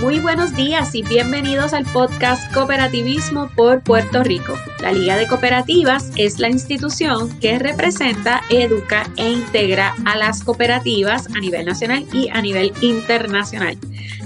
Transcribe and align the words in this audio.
Muy 0.00 0.20
buenos 0.20 0.54
días 0.54 0.94
y 0.94 1.02
bienvenidos 1.02 1.72
al 1.72 1.84
podcast 1.84 2.52
Cooperativismo 2.54 3.50
por 3.56 3.82
Puerto 3.82 4.22
Rico. 4.22 4.56
La 4.80 4.92
Liga 4.92 5.16
de 5.16 5.26
Cooperativas 5.26 6.12
es 6.14 6.38
la 6.38 6.48
institución 6.48 7.36
que 7.40 7.58
representa, 7.58 8.42
educa 8.48 9.10
e 9.16 9.28
integra 9.28 9.96
a 10.04 10.16
las 10.16 10.44
cooperativas 10.44 11.26
a 11.34 11.40
nivel 11.40 11.66
nacional 11.66 12.06
y 12.12 12.28
a 12.28 12.40
nivel 12.40 12.72
internacional. 12.80 13.76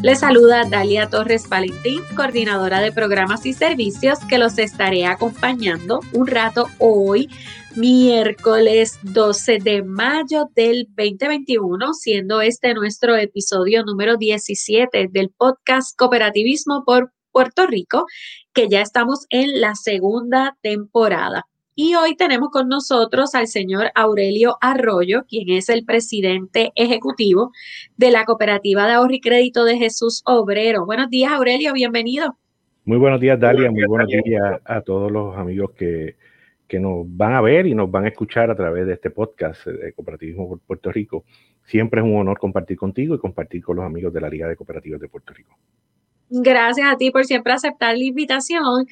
Les 0.03 0.19
saluda 0.19 0.65
Dalia 0.69 1.09
Torres 1.09 1.49
Valentín, 1.49 2.03
coordinadora 2.17 2.81
de 2.81 2.93
programas 2.93 3.47
y 3.47 3.55
servicios, 3.55 4.19
que 4.29 4.37
los 4.37 4.59
estaré 4.59 5.07
acompañando 5.07 6.01
un 6.13 6.27
rato 6.27 6.69
hoy 6.81 7.31
miércoles 7.77 8.99
12 9.03 9.59
de 9.59 9.83
mayo 9.83 10.49
del 10.55 10.87
2021, 10.97 11.95
siendo 11.95 12.41
este 12.41 12.75
nuestro 12.75 13.17
episodio 13.17 13.85
número 13.85 14.17
17 14.17 15.09
del 15.11 15.31
podcast 15.31 15.97
Cooperativismo 15.99 16.85
por 16.85 17.13
Puerto 17.31 17.67
Rico, 17.67 18.07
que 18.53 18.69
ya 18.69 18.83
estamos 18.83 19.27
en 19.31 19.61
la 19.61 19.75
segunda 19.75 20.57
temporada. 20.61 21.47
Y 21.75 21.95
hoy 21.95 22.17
tenemos 22.17 22.51
con 22.51 22.69
nosotros 22.69 23.35
al 23.35 23.47
señor 23.47 23.91
Aurelio 23.95 24.59
Arroyo, 24.61 25.25
quien 25.27 25.51
es 25.51 25.71
el 25.71 25.85
presidente 25.87 26.71
ejecutivo 26.75 27.53
de 27.97 28.11
la 28.11 28.25
Cooperativa 28.27 28.87
de 28.87 28.93
Ahorro 28.93 29.15
y 29.15 29.21
Crédito 29.21 29.65
de 29.65 29.79
Jesús 29.79 30.23
Obrero. 30.27 30.85
Buenos 30.85 31.09
días, 31.09 31.33
Aurelio, 31.33 31.73
bienvenido. 31.73 32.37
Muy 32.85 32.99
buenos 32.99 33.21
días, 33.21 33.41
Dalia. 33.41 33.71
Muy 33.71 33.87
buenos 33.87 34.09
días 34.09 34.61
a 34.65 34.81
todos 34.83 35.11
los 35.11 35.37
amigos 35.37 35.71
que 35.71 36.17
que 36.73 36.81
nos 36.81 37.05
van 37.07 37.35
a 37.35 37.43
ver 37.43 37.67
y 37.67 37.75
nos 37.75 37.91
van 37.91 38.07
a 38.07 38.09
escuchar 38.09 38.51
a 38.51 38.57
través 38.57 38.87
de 38.87 38.95
este 38.95 39.11
podcast 39.11 39.67
de 39.67 39.93
Cooperativismo 39.93 40.49
por 40.49 40.59
Puerto 40.61 40.91
Rico. 40.91 41.25
Siempre 41.67 42.01
es 42.01 42.07
un 42.07 42.17
honor 42.17 42.39
compartir 42.39 42.79
contigo 42.79 43.15
y 43.15 43.19
compartir 43.19 43.63
con 43.63 43.77
los 43.77 43.85
amigos 43.85 44.11
de 44.15 44.23
la 44.23 44.31
Liga 44.31 44.49
de 44.49 44.57
Cooperativas 44.57 44.99
de 44.99 45.07
Puerto 45.07 45.35
Rico. 45.35 45.55
Gracias 46.31 46.91
a 46.91 46.97
ti 46.97 47.11
por 47.11 47.27
siempre 47.27 47.53
aceptar 47.53 47.99
la 47.99 48.05
invitación. 48.05 48.87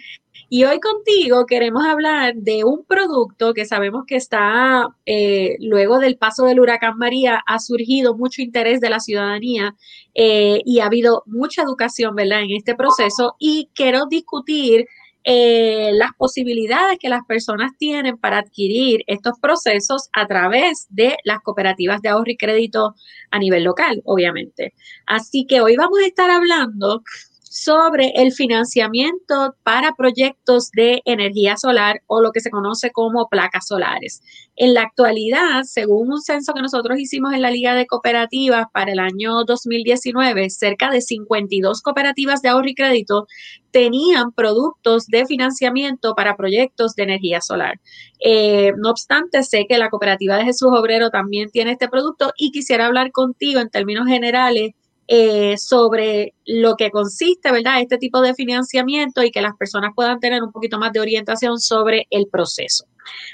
Y 0.50 0.64
hoy 0.64 0.78
contigo 0.78 1.46
queremos 1.46 1.86
hablar 1.86 2.34
de 2.34 2.64
un 2.64 2.84
producto 2.84 3.54
que 3.54 3.64
sabemos 3.64 4.04
que 4.06 4.16
está, 4.16 4.86
eh, 5.06 5.56
luego 5.60 6.00
del 6.00 6.18
paso 6.18 6.44
del 6.44 6.60
huracán 6.60 6.98
María, 6.98 7.42
ha 7.46 7.60
surgido 7.60 8.14
mucho 8.14 8.42
interés 8.42 8.82
de 8.82 8.90
la 8.90 9.00
ciudadanía 9.00 9.74
eh, 10.14 10.60
y 10.66 10.80
ha 10.80 10.84
habido 10.84 11.22
mucha 11.24 11.62
educación, 11.62 12.14
¿verdad?, 12.14 12.42
en 12.42 12.50
este 12.50 12.74
proceso. 12.74 13.36
Y 13.38 13.70
quiero 13.74 14.04
discutir 14.04 14.86
eh, 15.24 15.90
las 15.92 16.10
posibilidades 16.16 16.98
que 16.98 17.10
las 17.10 17.24
personas 17.26 17.72
tienen 17.78 18.16
para 18.16 18.38
adquirir 18.38 19.02
estos 19.06 19.34
procesos 19.40 20.08
a 20.12 20.26
través 20.26 20.86
de 20.88 21.16
las 21.24 21.40
cooperativas 21.40 22.00
de 22.00 22.08
ahorro 22.08 22.30
y 22.30 22.36
crédito 22.36 22.94
a 23.30 23.38
nivel 23.38 23.64
local, 23.64 24.00
obviamente. 24.04 24.74
Así 25.06 25.46
que 25.46 25.60
hoy 25.60 25.76
vamos 25.76 25.98
a 26.00 26.06
estar 26.06 26.30
hablando 26.30 27.02
sobre 27.50 28.12
el 28.14 28.30
financiamiento 28.30 29.56
para 29.64 29.94
proyectos 29.96 30.70
de 30.70 31.02
energía 31.04 31.56
solar 31.56 32.00
o 32.06 32.20
lo 32.20 32.30
que 32.30 32.38
se 32.38 32.48
conoce 32.48 32.92
como 32.92 33.28
placas 33.28 33.66
solares. 33.66 34.22
En 34.54 34.72
la 34.72 34.82
actualidad, 34.82 35.64
según 35.64 36.12
un 36.12 36.22
censo 36.22 36.54
que 36.54 36.62
nosotros 36.62 37.00
hicimos 37.00 37.34
en 37.34 37.42
la 37.42 37.50
Liga 37.50 37.74
de 37.74 37.88
Cooperativas 37.88 38.66
para 38.72 38.92
el 38.92 39.00
año 39.00 39.42
2019, 39.44 40.48
cerca 40.48 40.92
de 40.92 41.00
52 41.00 41.82
cooperativas 41.82 42.40
de 42.40 42.50
ahorro 42.50 42.68
y 42.68 42.74
crédito 42.76 43.26
tenían 43.72 44.30
productos 44.30 45.08
de 45.08 45.26
financiamiento 45.26 46.14
para 46.14 46.36
proyectos 46.36 46.94
de 46.94 47.02
energía 47.02 47.40
solar. 47.40 47.80
Eh, 48.20 48.74
no 48.78 48.90
obstante, 48.90 49.42
sé 49.42 49.66
que 49.68 49.76
la 49.76 49.90
cooperativa 49.90 50.36
de 50.36 50.44
Jesús 50.44 50.70
Obrero 50.70 51.10
también 51.10 51.50
tiene 51.50 51.72
este 51.72 51.88
producto 51.88 52.32
y 52.36 52.52
quisiera 52.52 52.86
hablar 52.86 53.10
contigo 53.10 53.58
en 53.58 53.70
términos 53.70 54.06
generales 54.06 54.70
eh, 55.12 55.56
sobre 55.58 56.34
lo 56.46 56.76
que 56.76 56.92
consiste, 56.92 57.50
¿verdad? 57.50 57.80
Este 57.80 57.98
tipo 57.98 58.20
de 58.20 58.32
financiamiento 58.32 59.24
y 59.24 59.32
que 59.32 59.40
las 59.40 59.56
personas 59.56 59.90
puedan 59.96 60.20
tener 60.20 60.40
un 60.40 60.52
poquito 60.52 60.78
más 60.78 60.92
de 60.92 61.00
orientación 61.00 61.58
sobre 61.58 62.06
el 62.10 62.28
proceso. 62.28 62.84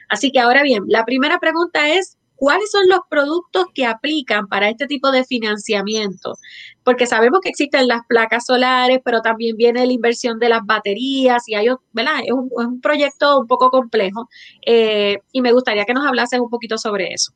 Así 0.08 0.32
que 0.32 0.40
ahora 0.40 0.62
bien, 0.62 0.84
la 0.86 1.04
primera 1.04 1.38
pregunta 1.38 1.90
es, 1.90 2.16
¿cuáles 2.34 2.70
son 2.70 2.88
los 2.88 3.00
productos 3.10 3.66
que 3.74 3.84
aplican 3.84 4.46
para 4.46 4.70
este 4.70 4.86
tipo 4.86 5.10
de 5.10 5.24
financiamiento? 5.24 6.38
Porque 6.82 7.04
sabemos 7.04 7.40
que 7.42 7.50
existen 7.50 7.88
las 7.88 8.00
placas 8.08 8.46
solares, 8.46 9.00
pero 9.04 9.20
también 9.20 9.54
viene 9.58 9.84
la 9.84 9.92
inversión 9.92 10.38
de 10.38 10.48
las 10.48 10.64
baterías 10.64 11.46
y 11.46 11.56
hay, 11.56 11.66
¿verdad? 11.92 12.20
Es 12.24 12.32
un, 12.32 12.80
proyecto 12.80 13.38
un 13.38 13.46
poco 13.46 13.68
complejo 13.70 14.30
eh, 14.64 15.18
y 15.30 15.42
me 15.42 15.52
gustaría 15.52 15.84
que 15.84 15.92
nos 15.92 16.06
hablases 16.06 16.40
un 16.40 16.48
poquito 16.48 16.78
sobre 16.78 17.12
eso. 17.12 17.34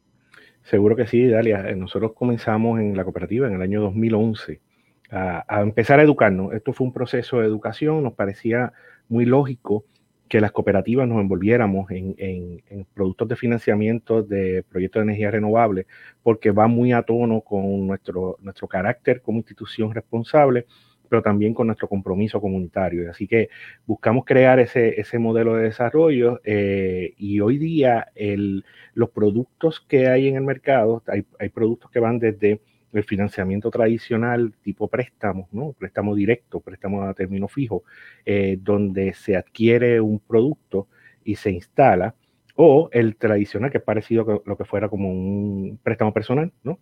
Seguro 0.62 0.96
que 0.96 1.06
sí, 1.06 1.26
Dalia. 1.26 1.68
Eh, 1.68 1.76
nosotros 1.76 2.12
comenzamos 2.14 2.80
en 2.80 2.96
la 2.96 3.04
cooperativa 3.04 3.46
en 3.46 3.54
el 3.54 3.62
año 3.62 3.80
2011 3.80 4.60
a, 5.10 5.60
empezar 5.62 5.98
a 6.00 6.02
educarnos. 6.02 6.52
Esto 6.52 6.72
fue 6.72 6.86
un 6.86 6.92
proceso 6.92 7.40
de 7.40 7.46
educación, 7.46 8.02
nos 8.02 8.14
parecía 8.14 8.72
muy 9.08 9.24
lógico 9.24 9.84
que 10.28 10.40
las 10.40 10.52
cooperativas 10.52 11.08
nos 11.08 11.20
envolviéramos 11.20 11.90
en, 11.90 12.62
productos 12.94 13.26
de 13.26 13.34
financiamiento 13.34 14.22
de 14.22 14.62
proyectos 14.62 15.00
de 15.00 15.04
energía 15.04 15.32
renovable, 15.32 15.88
porque 16.22 16.52
va 16.52 16.68
muy 16.68 16.92
a 16.92 17.02
tono 17.02 17.40
con 17.40 17.88
nuestro, 17.88 18.36
nuestro 18.40 18.68
carácter 18.68 19.22
como 19.22 19.38
institución 19.38 19.92
responsable 19.92 20.66
pero 21.10 21.22
también 21.22 21.52
con 21.52 21.66
nuestro 21.66 21.88
compromiso 21.88 22.40
comunitario. 22.40 23.10
Así 23.10 23.26
que 23.26 23.50
buscamos 23.84 24.24
crear 24.24 24.60
ese, 24.60 25.00
ese 25.00 25.18
modelo 25.18 25.56
de 25.56 25.64
desarrollo 25.64 26.40
eh, 26.44 27.14
y 27.18 27.40
hoy 27.40 27.58
día 27.58 28.12
el, 28.14 28.64
los 28.94 29.10
productos 29.10 29.80
que 29.80 30.06
hay 30.06 30.28
en 30.28 30.36
el 30.36 30.42
mercado, 30.42 31.02
hay, 31.08 31.26
hay, 31.40 31.48
productos 31.48 31.90
que 31.90 31.98
van 31.98 32.20
desde 32.20 32.60
el 32.92 33.02
financiamiento 33.02 33.70
tradicional 33.72 34.54
tipo 34.62 34.86
préstamo, 34.86 35.48
¿no? 35.50 35.72
préstamo 35.72 36.14
directo, 36.14 36.60
préstamo 36.60 37.02
a 37.02 37.12
término 37.12 37.48
fijo, 37.48 37.82
eh, 38.24 38.56
donde 38.60 39.12
se 39.12 39.36
adquiere 39.36 40.00
un 40.00 40.20
producto 40.20 40.86
y 41.24 41.34
se 41.34 41.50
instala, 41.50 42.14
o 42.54 42.88
el 42.92 43.16
tradicional 43.16 43.72
que 43.72 43.78
es 43.78 43.84
parecido 43.84 44.22
a 44.30 44.48
lo 44.48 44.56
que 44.56 44.64
fuera 44.64 44.88
como 44.88 45.10
un 45.10 45.80
préstamo 45.82 46.12
personal, 46.12 46.52
¿no? 46.62 46.78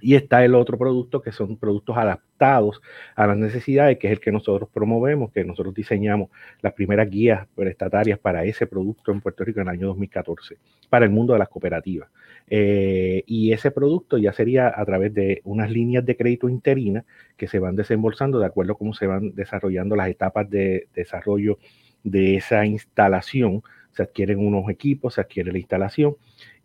Y 0.00 0.14
está 0.14 0.44
el 0.44 0.54
otro 0.54 0.78
producto 0.78 1.20
que 1.20 1.32
son 1.32 1.56
productos 1.56 1.96
adaptados 1.96 2.80
a 3.16 3.26
las 3.26 3.36
necesidades, 3.36 3.98
que 3.98 4.06
es 4.06 4.12
el 4.12 4.20
que 4.20 4.32
nosotros 4.32 4.68
promovemos, 4.72 5.32
que 5.32 5.44
nosotros 5.44 5.74
diseñamos 5.74 6.30
las 6.60 6.72
primeras 6.72 7.10
guías 7.10 7.46
prestatarias 7.54 8.18
para 8.18 8.44
ese 8.44 8.66
producto 8.66 9.12
en 9.12 9.20
Puerto 9.20 9.44
Rico 9.44 9.60
en 9.60 9.68
el 9.68 9.74
año 9.74 9.86
2014, 9.88 10.56
para 10.88 11.04
el 11.04 11.10
mundo 11.10 11.32
de 11.32 11.40
las 11.40 11.48
cooperativas. 11.48 12.08
Eh, 12.50 13.24
y 13.26 13.52
ese 13.52 13.70
producto 13.70 14.16
ya 14.16 14.32
sería 14.32 14.72
a 14.74 14.84
través 14.86 15.12
de 15.12 15.42
unas 15.44 15.70
líneas 15.70 16.04
de 16.06 16.16
crédito 16.16 16.48
interinas 16.48 17.04
que 17.36 17.46
se 17.46 17.58
van 17.58 17.76
desembolsando 17.76 18.38
de 18.38 18.46
acuerdo 18.46 18.72
a 18.72 18.78
cómo 18.78 18.94
se 18.94 19.06
van 19.06 19.34
desarrollando 19.34 19.96
las 19.96 20.08
etapas 20.08 20.48
de 20.48 20.88
desarrollo 20.94 21.58
de 22.04 22.36
esa 22.36 22.64
instalación. 22.64 23.62
Se 23.92 24.02
adquieren 24.02 24.38
unos 24.38 24.68
equipos, 24.70 25.14
se 25.14 25.20
adquiere 25.20 25.52
la 25.52 25.58
instalación 25.58 26.16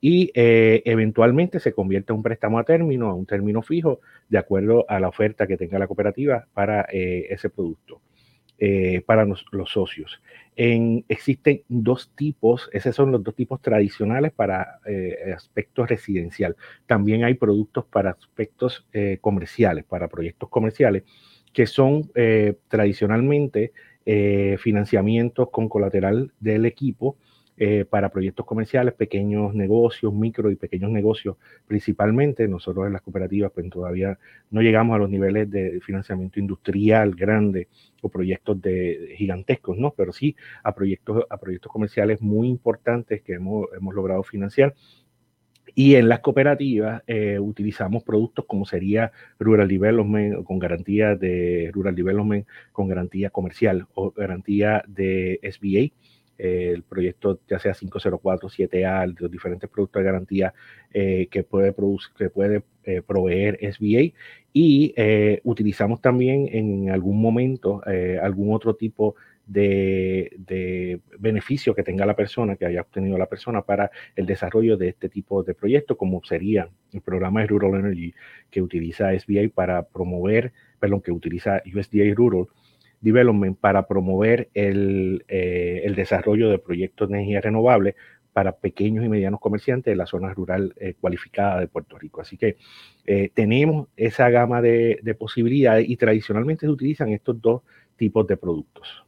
y 0.06 0.32
eh, 0.34 0.82
eventualmente 0.84 1.62
se 1.62 1.72
convierte 1.72 2.12
en 2.12 2.18
un 2.18 2.24
préstamo 2.24 2.60
a 2.60 2.66
término, 2.66 3.10
a 3.10 3.14
un 3.14 3.26
término 3.26 3.62
fijo, 3.62 4.02
de 4.28 4.38
acuerdo 4.38 4.84
a 4.90 5.00
la 5.00 5.08
oferta 5.08 5.48
que 5.48 5.56
tenga 5.56 5.80
la 5.80 5.88
cooperativa 5.88 6.46
para 6.54 6.86
eh, 6.92 7.28
ese 7.30 7.50
producto, 7.50 8.02
eh, 8.60 9.02
para 9.06 9.24
los, 9.24 9.46
socios. 9.68 10.22
existen 10.58 11.64
dos 11.70 12.12
tipos, 12.18 12.70
esos 12.74 12.94
son 12.94 13.14
los 13.14 13.24
dos 13.24 13.34
tipos 13.34 13.62
tradicionales 13.62 14.34
para 14.34 14.82
aspectos 15.34 15.88
residencial. 15.88 16.58
También 16.86 17.24
hay 17.24 17.36
productos 17.36 17.86
para 17.86 18.10
aspectos 18.10 18.86
comerciales, 19.22 19.86
para 19.86 20.10
proyectos 20.10 20.50
comerciales, 20.50 21.04
que 21.54 21.66
son 21.66 22.12
tradicionalmente 22.68 23.72
financiamientos 24.06 25.50
con 25.50 25.70
colateral 25.70 26.32
del 26.40 26.66
equipo 26.66 27.18
eh, 27.56 27.86
para 27.88 28.10
proyectos 28.10 28.48
comerciales, 28.48 28.96
pequeños 28.96 29.54
negocios, 29.54 30.12
micro 30.12 30.50
y 30.50 30.56
pequeños 30.56 30.90
negocios 30.90 31.38
principalmente. 31.68 32.48
Nosotros 32.48 32.88
en 32.88 32.94
las 32.94 33.04
cooperativas 33.04 33.52
pues 33.54 33.70
todavía 33.70 34.18
no 34.50 34.62
llegamos 34.62 34.96
a 34.96 34.98
los 34.98 35.08
niveles 35.08 35.52
de 35.52 35.80
financiamiento 35.80 36.40
industrial 36.40 37.14
grande 37.14 37.68
o 38.02 38.10
proyectos 38.10 38.60
de, 38.60 39.14
gigantescos, 39.18 39.78
¿no? 39.78 39.92
Pero 39.92 40.12
sí 40.14 40.36
a 40.64 40.74
proyectos, 40.74 41.26
a 41.30 41.38
proyectos 41.38 41.72
comerciales 41.72 42.22
muy 42.22 42.48
importantes 42.48 43.22
que 43.22 43.34
hemos, 43.34 43.68
hemos 43.78 43.94
logrado 43.94 44.24
financiar. 44.24 44.74
Y 45.76 45.96
en 45.96 46.08
las 46.08 46.20
cooperativas 46.20 47.02
eh, 47.08 47.40
utilizamos 47.40 48.04
productos 48.04 48.46
como 48.46 48.66
sería 48.66 49.12
Rural 49.40 49.68
Development 49.68 50.44
con 50.44 50.60
garantía 50.60 51.16
de 51.16 51.72
Rural 51.74 51.96
Development, 51.96 52.46
con 52.72 52.88
garantía 52.88 53.30
comercial 53.30 53.88
o 53.96 54.12
garantía 54.12 54.84
de 54.88 55.40
SBA 55.44 55.94
el 56.36 56.82
proyecto 56.82 57.40
ya 57.48 57.60
sea 57.60 57.74
504, 57.74 58.50
7A, 58.50 59.16
los 59.20 59.32
diferentes 59.32 59.70
productos 59.70 60.00
de 60.02 60.06
garantía 60.06 60.54
eh, 60.92 61.28
que 61.30 61.44
puede, 61.44 61.74
que 62.18 62.30
puede 62.30 62.64
eh, 62.84 63.02
proveer 63.06 63.60
SBA 63.72 64.14
y 64.52 64.94
utilizamos 65.44 66.02
también 66.02 66.50
en 66.52 66.90
algún 66.90 67.22
momento 67.22 67.82
algún 68.22 68.54
otro 68.54 68.76
tipo 68.76 69.16
de, 69.16 69.33
de, 69.46 71.00
beneficio 71.20 71.76
que 71.76 71.84
tenga 71.84 72.06
la 72.06 72.16
persona, 72.16 72.56
que 72.56 72.66
haya 72.66 72.82
obtenido 72.82 73.18
la 73.18 73.28
persona 73.28 73.62
para 73.62 73.92
el 74.16 74.26
desarrollo 74.26 74.78
de 74.78 74.90
este 74.90 75.10
tipo 75.10 75.44
de 75.44 75.54
proyectos, 75.54 75.98
como 75.98 76.22
sería 76.24 76.70
el 76.92 77.02
programa 77.02 77.42
de 77.42 77.48
Rural 77.48 77.80
Energy 77.80 78.14
que 78.50 78.62
utiliza 78.62 79.18
SBA 79.18 79.50
para 79.54 79.84
promover, 79.84 80.54
perdón, 80.80 81.02
que 81.02 81.12
utiliza 81.12 81.62
USDA 81.66 82.14
Rural 82.16 82.48
Development 83.02 83.58
para 83.60 83.86
promover 83.86 84.50
el, 84.54 85.26
eh, 85.28 85.82
el 85.84 85.96
desarrollo 85.96 86.50
de 86.50 86.58
proyectos 86.58 87.10
de 87.10 87.16
energía 87.16 87.42
renovable 87.42 87.96
para 88.32 88.54
pequeños 88.56 89.06
y 89.06 89.10
medianos 89.10 89.40
comerciantes 89.40 89.92
de 89.92 89.96
la 89.96 90.06
zona 90.06 90.34
rural 90.34 90.74
eh, 90.78 90.96
cualificada 91.00 91.60
de 91.60 91.68
Puerto 91.68 91.98
Rico. 92.00 92.22
Así 92.22 92.38
que 92.38 92.58
eh, 93.06 93.30
tenemos 93.34 93.90
esa 93.98 94.30
gama 94.30 94.62
de, 94.62 95.00
de, 95.04 95.14
posibilidades 95.16 95.88
y 95.88 95.98
tradicionalmente 95.98 96.66
se 96.66 96.72
utilizan 96.72 97.10
estos 97.10 97.40
dos 97.42 97.62
tipos 97.98 98.26
de 98.26 98.38
productos 98.38 99.06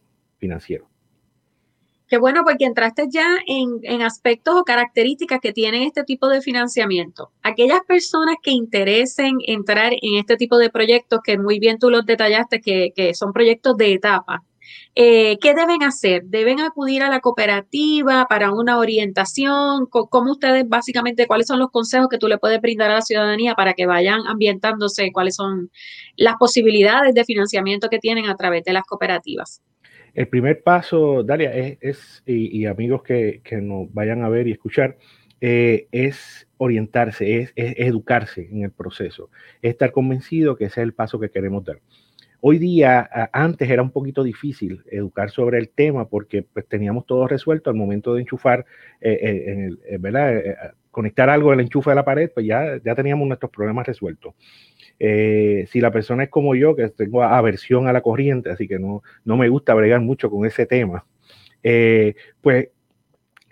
Qué 2.08 2.20
bueno, 2.20 2.44
porque 2.46 2.66
entraste 2.66 3.08
ya 3.10 3.38
en, 3.48 3.80
en, 3.82 4.04
aspectos 4.04 4.56
o 4.56 4.64
características 4.64 5.40
que 5.42 5.54
tienen 5.54 5.82
este 5.82 6.04
tipo 6.04 6.28
de 6.28 6.40
financiamiento. 6.42 7.32
Aquellas 7.42 7.80
personas 7.88 8.36
que 8.44 8.52
interesen 8.52 9.38
entrar 9.48 9.92
en 9.94 10.16
este 10.20 10.38
tipo 10.38 10.60
de 10.60 10.70
proyectos, 10.70 11.22
que 11.24 11.40
muy 11.40 11.58
bien 11.58 11.80
tú 11.80 11.90
los 11.90 12.06
detallaste, 12.06 12.62
que, 12.62 12.94
que 12.96 13.16
son 13.16 13.34
proyectos 13.34 13.76
de 13.78 13.94
etapa, 13.94 14.44
eh, 14.94 15.38
¿qué 15.42 15.54
deben 15.54 15.84
hacer? 15.84 16.24
¿Deben 16.26 16.62
acudir 16.62 17.04
a 17.04 17.10
la 17.10 17.20
cooperativa 17.20 18.28
para 18.30 18.52
una 18.52 18.78
orientación? 18.78 19.88
¿Cómo 19.88 20.32
ustedes 20.32 20.68
básicamente, 20.68 21.28
cuáles 21.28 21.48
son 21.48 21.60
los 21.60 21.70
consejos 21.72 22.08
que 22.10 22.18
tú 22.18 22.28
le 22.28 22.38
puedes 22.38 22.62
brindar 22.62 22.92
a 22.92 22.96
la 22.96 23.02
ciudadanía 23.02 23.56
para 23.56 23.74
que 23.74 23.86
vayan 23.86 24.26
ambientándose? 24.28 25.12
¿Cuáles 25.12 25.36
son 25.36 25.72
las 26.16 26.36
posibilidades 26.38 27.14
de 27.14 27.26
financiamiento 27.26 27.90
que 27.90 28.00
tienen 28.00 28.28
a 28.28 28.36
través 28.36 28.64
de 28.64 28.74
las 28.74 28.84
cooperativas? 28.84 29.62
El 30.16 30.30
primer 30.30 30.64
paso, 30.64 31.24
Dalia, 31.24 31.52
es, 31.54 32.24
y, 32.26 32.66
amigos 32.66 33.04
que, 33.04 33.42
que, 33.44 33.58
nos 33.58 33.94
vayan 33.94 34.24
a 34.24 34.30
ver 34.30 34.48
y 34.48 34.54
escuchar, 34.54 34.98
eh, 35.42 35.88
es 35.92 36.48
orientarse, 36.58 37.42
es, 37.42 37.54
educarse 37.56 38.48
en 38.50 38.64
el 38.64 38.72
proceso, 38.72 39.30
es 39.62 39.72
estar 39.72 39.92
convencido 39.92 40.56
que 40.56 40.66
ese 40.66 40.80
es 40.80 40.86
el 40.86 40.94
paso 40.94 41.20
que 41.20 41.30
queremos 41.30 41.66
dar. 41.66 41.82
Hoy 42.40 42.60
día, 42.60 43.10
antes 43.34 43.70
era 43.70 43.82
un 43.82 43.92
poquito 43.92 44.24
difícil 44.24 44.84
educar 44.90 45.32
sobre 45.32 45.58
el 45.58 45.70
tema 45.70 46.08
porque 46.08 46.44
pues, 46.44 46.66
teníamos 46.68 47.06
todo 47.06 47.28
resuelto 47.28 47.70
al 47.70 47.76
momento 47.76 48.14
de 48.14 48.22
enchufar, 48.22 48.66
eh, 49.02 49.20
eh, 49.22 49.70
en 49.90 50.02
¿verdad? 50.02 50.74
conectar 50.92 51.30
algo 51.30 51.52
del 51.52 51.60
enchufe 51.60 51.90
de 51.90 51.96
la 51.98 52.06
pared, 52.06 52.32
pues 52.34 52.46
ya, 52.46 52.80
ya 52.82 52.96
teníamos 52.96 53.28
nuestros 53.28 53.52
problemas 53.52 53.86
resueltos. 53.86 54.34
Si 55.00 55.82
la 55.82 55.92
persona 55.92 56.24
es 56.24 56.30
como 56.30 56.56
yo, 56.56 56.76
que 56.76 56.88
tengo 56.90 57.24
aversión 57.24 57.88
a 57.88 57.94
la 57.94 58.02
corriente, 58.02 58.50
así 58.50 58.68
que 58.68 58.80
no, 58.80 59.04
no 59.24 59.38
me 59.38 59.50
gusta 59.50 59.74
bregar 59.74 60.02
mucho 60.02 60.30
con 60.30 60.46
ese 60.46 60.66
tema, 60.66 61.06
pues 62.42 62.70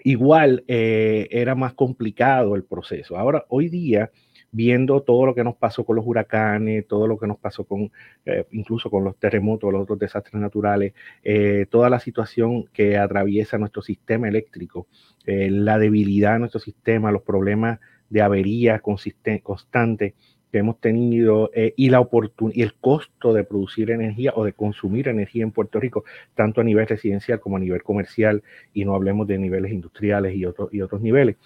igual 0.03 0.63
era 0.67 1.55
más 1.55 1.73
complicado 1.73 2.55
el 2.55 2.63
proceso. 2.63 3.17
Ahora, 3.17 3.45
hoy 3.49 3.69
día, 3.69 4.11
viendo 4.53 5.01
todo 5.01 5.25
lo 5.25 5.33
que 5.35 5.43
nos 5.43 5.55
pasó 5.55 5.83
con 5.83 5.95
los 5.95 6.05
huracanes, 6.05 6.87
todo 6.87 7.07
lo 7.07 7.17
que 7.17 7.25
nos 7.25 7.37
pasó 7.37 7.65
con, 7.65 7.91
eh, 8.25 8.45
incluso 8.51 8.89
con 8.89 9.03
los 9.03 9.17
terremotos, 9.17 9.73
los 9.73 9.81
otros 9.81 9.97
desastres 9.97 10.39
naturales, 10.39 10.93
eh, 11.23 11.65
toda 11.69 11.89
la 11.89 11.99
situación 11.99 12.65
que 12.71 12.97
atraviesa 12.97 13.57
nuestro 13.57 13.81
sistema 13.81 14.27
eléctrico, 14.29 14.87
eh, 15.25 15.49
la 15.49 15.79
debilidad 15.79 16.33
de 16.33 16.39
nuestro 16.39 16.59
sistema, 16.59 17.11
los 17.11 17.23
problemas 17.23 17.79
de 18.09 18.21
avería 18.21 18.79
constante 18.79 20.13
que 20.53 20.59
hemos 20.59 20.79
tenido 20.79 21.49
y 21.75 21.89
la 21.89 22.07
y 22.53 22.61
el 22.61 22.75
costo 22.75 23.33
de 23.33 23.43
producir 23.43 23.89
energía 23.89 24.33
o 24.35 24.45
de 24.45 24.53
consumir 24.53 25.07
energía 25.07 25.41
en 25.41 25.49
Puerto 25.49 25.79
Rico, 25.79 26.05
tanto 26.35 26.61
a 26.61 26.63
nivel 26.63 26.85
residencial 26.85 27.39
como 27.39 27.57
a 27.57 27.59
nivel 27.59 27.81
comercial, 27.81 28.43
y 28.71 28.85
no 28.85 28.93
hablemos 28.93 29.25
de 29.25 29.39
niveles 29.39 29.71
industriales 29.71 30.35
y, 30.35 30.45
otros 30.45 30.71
y 30.71 30.81
otros 30.81 31.01
niveles 31.01 31.37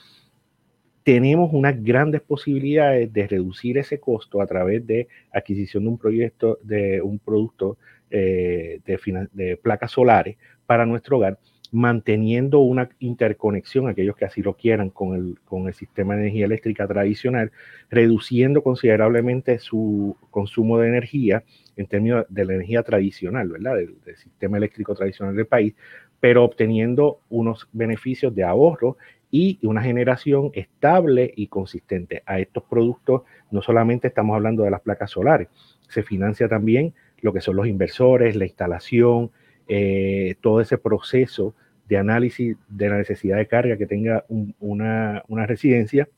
tenemos 1.04 1.51
unas 1.54 1.81
grandes 1.81 2.19
posibilidades 2.19 3.13
de 3.13 3.27
reducir 3.27 3.77
ese 3.77 3.98
costo 3.98 4.42
a 4.42 4.45
través 4.45 4.86
de 4.86 5.07
adquisición 5.31 5.83
de 5.83 5.89
un 5.89 5.98
proyecto, 5.98 6.60
de 6.63 7.01
un 7.01 7.18
producto 7.19 7.77
eh, 8.12 8.81
de, 8.86 9.27
de, 9.31 9.56
placas 9.56 9.92
solares 9.92 10.36
para 10.65 10.86
nuestro 10.86 11.15
hogar, 11.15 11.39
manteniendo 11.72 12.60
una 12.60 12.90
interconexión, 13.00 13.88
aquellos 13.88 14.16
que 14.16 14.25
así 14.25 14.42
lo 14.42 14.54
quieran, 14.54 14.90
con 14.90 15.16
el, 15.16 15.40
con 15.46 15.68
el 15.68 15.74
sistema 15.74 16.16
de 16.16 16.22
energía 16.22 16.46
eléctrica 16.46 16.88
tradicional, 16.88 17.52
reduciendo 17.90 18.64
considerablemente 18.64 19.60
su 19.60 20.16
consumo 20.30 20.80
de 20.80 20.88
energía 20.88 21.44
en 21.75 21.88
términos 21.88 22.25
de 22.30 22.46
la 22.46 22.54
energía 22.54 22.84
tradicional, 22.84 23.50
¿verdad? 23.50 23.75
Del, 23.75 23.96
del 24.06 24.16
sistema 24.18 24.58
eléctrico 24.58 24.96
tradicional 24.96 25.36
del 25.36 25.48
país, 25.48 25.75
pero 26.19 26.44
obteniendo 26.44 27.19
unos 27.30 27.68
beneficios 27.74 28.34
de 28.34 28.44
ahorro 28.44 28.98
y 29.30 29.60
una 29.63 29.81
generación 29.81 30.52
estable 30.54 31.34
y 31.36 31.48
consistente. 31.48 32.24
A 32.25 32.40
estos 32.40 32.63
productos 32.63 33.24
no 33.52 33.62
solamente 33.62 34.08
estamos 34.08 34.36
hablando 34.36 34.63
de 34.63 34.72
las 34.72 34.81
placas 34.81 35.12
solares, 35.12 35.50
se 35.90 36.04
financia 36.04 36.48
también 36.48 36.94
lo 37.22 37.34
que 37.34 37.42
son 37.42 37.56
los 37.56 37.68
inversores, 37.68 38.36
la 38.36 38.46
instalación, 38.46 39.31
eh, 39.68 40.36
todo 40.42 40.62
ese 40.62 40.78
proceso 40.78 41.56
de 41.88 41.98
análisis 41.98 42.58
de 42.68 42.90
la 42.90 42.98
necesidad 42.98 43.38
de 43.38 43.48
carga 43.48 43.78
que 43.78 43.86
tenga 43.86 44.25
una, 44.60 45.24
una, 45.28 45.46
residencia 45.46 46.10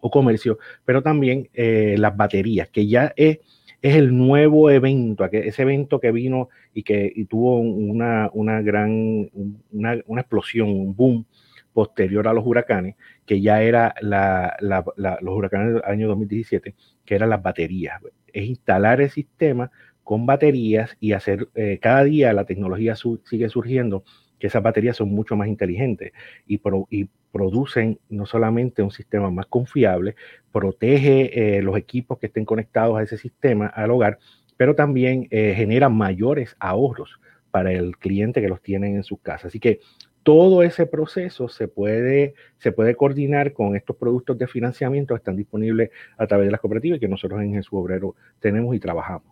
o 0.00 0.10
comercio, 0.10 0.58
pero 0.84 1.02
también 1.02 1.48
eh, 1.54 1.96
las 1.98 2.16
baterías, 2.16 2.68
que 2.70 2.86
ya 2.86 3.12
es, 3.16 3.38
es 3.82 3.96
el 3.96 4.16
nuevo 4.16 4.70
evento, 4.70 5.24
ese 5.24 5.62
evento 5.62 6.00
que 6.00 6.12
vino 6.12 6.48
y 6.72 6.82
que 6.82 7.26
tuvo 7.28 7.58
una, 7.58 8.30
una 8.32 8.62
gran, 8.62 9.30
una, 9.70 9.98
una 10.06 10.20
explosión, 10.20 10.68
un 10.70 10.96
boom 10.96 11.26
posterior 11.72 12.28
a 12.28 12.32
los 12.32 12.46
huracanes, 12.46 12.96
que 13.26 13.40
ya 13.40 13.62
era 13.62 13.94
la, 14.00 14.56
los 14.60 15.34
huracanes 15.36 15.74
del 15.74 15.82
año 15.84 16.08
2017, 16.08 16.74
que 17.04 17.14
eran 17.14 17.30
las 17.30 17.42
baterías. 17.42 18.00
Es 18.32 18.44
instalar 18.44 19.00
el 19.00 19.10
sistema 19.10 19.70
con 20.04 20.26
baterías 20.26 20.96
y 21.00 21.12
hacer, 21.12 21.48
eh, 21.54 21.78
cada 21.80 22.04
día 22.04 22.32
la 22.32 22.44
tecnología 22.44 22.94
sigue 22.96 23.48
surgiendo, 23.48 24.04
que 24.38 24.48
esas 24.48 24.62
baterías 24.62 24.96
son 24.96 25.10
mucho 25.10 25.36
más 25.36 25.46
inteligentes 25.46 26.12
y, 26.46 26.58
pro, 26.58 26.88
y 26.90 27.08
producen 27.30 28.00
no 28.08 28.26
solamente 28.26 28.82
un 28.82 28.90
sistema 28.90 29.30
más 29.30 29.46
confiable, 29.46 30.16
protege 30.50 31.58
eh, 31.58 31.62
los 31.62 31.76
equipos 31.76 32.18
que 32.18 32.26
estén 32.26 32.44
conectados 32.44 32.98
a 32.98 33.02
ese 33.02 33.16
sistema, 33.18 33.68
al 33.68 33.92
hogar, 33.92 34.18
pero 34.56 34.74
también 34.74 35.28
eh, 35.30 35.54
genera 35.56 35.88
mayores 35.88 36.56
ahorros 36.58 37.20
para 37.52 37.72
el 37.72 37.96
cliente 37.98 38.40
que 38.40 38.48
los 38.48 38.60
tiene 38.60 38.88
en 38.88 39.04
sus 39.04 39.20
casas. 39.20 39.46
Así 39.46 39.60
que 39.60 39.80
todo 40.22 40.62
ese 40.62 40.86
proceso 40.86 41.48
se 41.48 41.68
puede, 41.68 42.34
se 42.58 42.72
puede 42.72 42.94
coordinar 42.94 43.52
con 43.52 43.76
estos 43.76 43.96
productos 43.96 44.38
de 44.38 44.46
financiamiento 44.46 45.14
que 45.14 45.18
están 45.18 45.36
disponibles 45.36 45.90
a 46.16 46.26
través 46.26 46.46
de 46.46 46.52
las 46.52 46.60
cooperativas 46.60 47.00
que 47.00 47.08
nosotros 47.08 47.42
en 47.42 47.54
Jesús 47.54 47.74
Obrero 47.74 48.14
tenemos 48.40 48.74
y 48.74 48.80
trabajamos. 48.80 49.31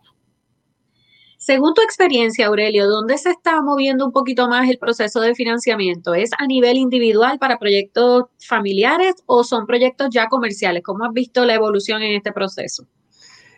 Según 1.41 1.73
tu 1.73 1.81
experiencia, 1.81 2.49
Aurelio, 2.49 2.87
¿dónde 2.87 3.17
se 3.17 3.31
está 3.31 3.63
moviendo 3.63 4.05
un 4.05 4.13
poquito 4.13 4.47
más 4.47 4.69
el 4.69 4.77
proceso 4.77 5.23
de 5.23 5.35
financiamiento? 5.35 6.13
¿Es 6.13 6.29
a 6.37 6.47
nivel 6.47 6.77
individual 6.77 7.39
para 7.39 7.59
proyectos 7.59 8.25
familiares 8.47 9.15
o 9.25 9.43
son 9.43 9.67
proyectos 9.67 10.11
ya 10.13 10.29
comerciales? 10.29 10.83
¿Cómo 10.83 11.03
has 11.03 11.15
visto 11.15 11.47
la 11.47 11.55
evolución 11.55 12.03
en 12.03 12.17
este 12.17 12.31
proceso? 12.33 12.87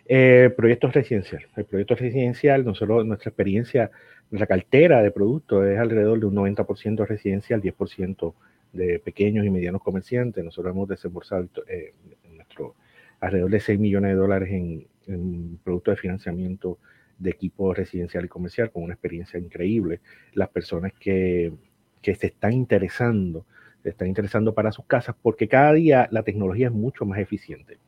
Eh, 0.05 0.49
proyectos 0.55 0.93
residencial. 0.93 1.45
El 1.57 1.65
proyecto 1.65 1.95
residencial, 1.95 2.63
nosotros, 2.63 3.05
nuestra 3.05 3.31
experiencia 3.31 3.91
la 4.31 4.47
cartera 4.47 5.01
de 5.01 5.11
productos 5.11 5.65
es 5.65 5.77
alrededor 5.77 6.21
de 6.21 6.27
un 6.27 6.35
90% 6.35 7.05
residencial, 7.05 7.61
10% 7.61 8.33
de 8.71 8.99
pequeños 8.99 9.45
y 9.45 9.49
medianos 9.49 9.81
comerciantes. 9.81 10.41
Nosotros 10.41 10.73
hemos 10.73 10.87
desembolsado 10.87 11.49
eh, 11.67 11.93
nuestro, 12.33 12.75
alrededor 13.19 13.51
de 13.51 13.59
6 13.59 13.77
millones 13.77 14.11
de 14.11 14.15
dólares 14.15 14.49
en 14.49 15.59
productos 15.65 15.97
de 15.97 16.01
financiamiento 16.01 16.77
de 17.23 17.31
equipo 17.31 17.73
residencial 17.73 18.25
y 18.25 18.27
comercial 18.27 18.71
con 18.71 18.83
una 18.83 18.93
experiencia 18.93 19.39
increíble. 19.39 20.01
Las 20.33 20.49
personas 20.49 20.93
que, 20.99 21.53
que 22.01 22.13
se 22.13 22.27
están 22.27 22.53
interesando, 22.53 23.45
se 23.81 23.89
están 23.89 24.07
interesando 24.07 24.53
para 24.53 24.71
sus 24.71 24.85
casas 24.85 25.15
porque 25.21 25.47
cada 25.47 25.73
día 25.73 26.07
la 26.11 26.23
tecnología 26.23 26.67
es 26.67 26.73
mucho 26.73 27.05
más 27.05 27.19
eficiente. 27.19 27.79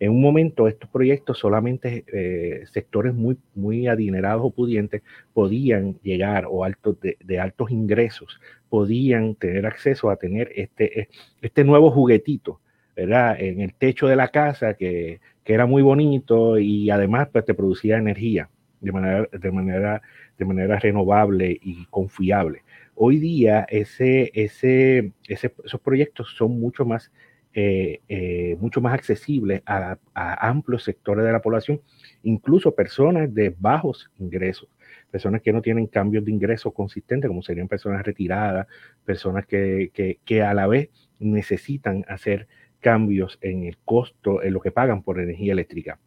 En 0.00 0.10
un 0.10 0.20
momento 0.20 0.66
estos 0.66 0.90
proyectos 0.90 1.38
solamente 1.38 2.04
eh, 2.12 2.64
sectores 2.72 3.14
muy, 3.14 3.38
muy 3.54 3.86
adinerados 3.86 4.42
o 4.44 4.50
pudientes 4.50 5.02
podían 5.32 6.00
llegar 6.02 6.46
o 6.50 6.64
altos 6.64 6.96
de, 7.00 7.38
altos 7.38 7.70
ingresos, 7.70 8.40
podían 8.68 9.36
tener 9.36 9.66
acceso 9.66 10.10
a 10.10 10.16
tener 10.16 10.50
este, 10.56 11.00
e, 11.00 11.08
este 11.42 11.62
nuevo 11.62 11.92
juguetito, 11.92 12.60
¿verdad? 12.96 13.40
En 13.40 13.60
el 13.60 13.72
techo 13.74 14.08
de 14.08 14.16
la 14.16 14.28
casa 14.28 14.74
que, 14.74 15.20
que 15.44 15.54
era 15.54 15.66
muy 15.66 15.82
bonito 15.82 16.58
y 16.58 16.90
además 16.90 17.28
pues, 17.32 17.44
te 17.44 17.54
producía 17.54 17.96
energía 17.96 18.50
de 18.84 18.92
manera, 18.92 19.28
de 19.32 19.50
manera, 19.50 20.02
de 20.38 20.44
manera 20.44 20.78
renovable 20.78 21.58
y 21.62 21.86
confiable. 21.86 22.62
Hoy 22.94 23.18
día 23.18 23.66
ese, 23.68 24.30
ese, 24.34 25.12
esos 25.26 25.80
proyectos 25.80 26.34
son 26.36 26.60
mucho 26.60 26.84
más 26.84 27.10
eh, 27.56 28.00
eh, 28.08 28.56
mucho 28.60 28.80
más 28.80 28.94
accesible 28.94 29.62
a, 29.64 29.96
amplios 30.40 30.82
sectores 30.82 31.24
de 31.24 31.30
la 31.30 31.40
población, 31.40 31.80
incluso 32.24 32.74
personas 32.74 33.32
de 33.32 33.54
bajos 33.56 34.10
ingresos. 34.18 34.68
personas 35.12 35.40
que 35.40 35.52
no 35.52 35.62
tienen 35.62 35.86
cambios 35.86 36.24
de 36.24 36.32
ingresos 36.32 36.72
consistentes, 36.74 37.28
como 37.28 37.42
serían 37.42 37.68
personas 37.68 38.04
retiradas, 38.04 38.66
personas 39.04 39.46
que, 39.46 40.18
que 40.24 40.42
a 40.42 40.52
la 40.54 40.66
vez 40.66 40.90
necesitan 41.20 42.04
hacer 42.08 42.48
cambios 42.80 43.38
en 43.40 43.64
el 43.64 43.78
costo, 43.84 44.42
en 44.42 44.52
lo 44.52 44.60
que 44.60 44.72
pagan 44.72 45.02
por 45.02 45.20
energía 45.20 45.52
eléctrica 45.52 46.00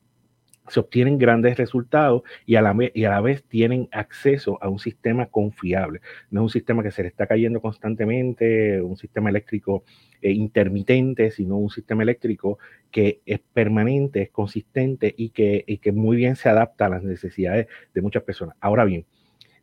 se 0.70 0.80
obtienen 0.80 1.18
grandes 1.18 1.58
resultados 1.58 2.24
y 2.46 2.56
a, 2.56 2.62
la, 2.62 3.22
vez 3.22 3.44
tienen 3.44 3.88
acceso 3.92 4.58
a 4.62 4.70
un 4.70 4.80
sistema 4.80 5.28
confiable. 5.28 6.02
No 6.30 6.42
es 6.42 6.44
un 6.44 6.50
sistema 6.50 6.84
que 6.84 6.92
se 6.92 7.04
le 7.04 7.10
está 7.10 7.28
cayendo 7.28 7.62
constantemente, 7.62 8.82
un 8.82 8.98
sistema 8.98 9.30
eléctrico 9.30 9.84
eh, 10.22 10.32
intermitente, 10.32 11.32
sino 11.32 11.58
un 11.58 11.70
sistema 11.70 12.04
eléctrico 12.04 12.60
que 12.92 13.22
es 13.26 13.40
permanente, 13.40 14.22
es 14.24 14.30
consistente 14.30 15.14
y 15.18 15.30
que, 15.30 15.64
y 15.68 15.78
que 15.78 15.92
muy 15.92 16.18
bien 16.18 16.36
se 16.36 16.50
adapta 16.50 16.86
a 16.86 16.90
las 16.90 17.04
necesidades 17.04 17.68
de 17.94 18.02
muchas 18.02 18.24
personas. 18.24 18.56
Ahora 18.60 18.86
bien, 18.86 19.06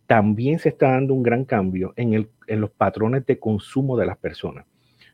también 0.06 0.58
se 0.58 0.68
está 0.70 0.90
dando 0.90 1.14
un 1.14 1.22
gran 1.22 1.44
cambio 1.44 1.92
en, 1.96 2.14
el, 2.14 2.28
en 2.46 2.60
los 2.60 2.70
patrones 2.70 3.24
de 3.26 3.38
consumo 3.38 3.96
de 3.96 4.06
las 4.06 4.18
personas 4.18 4.66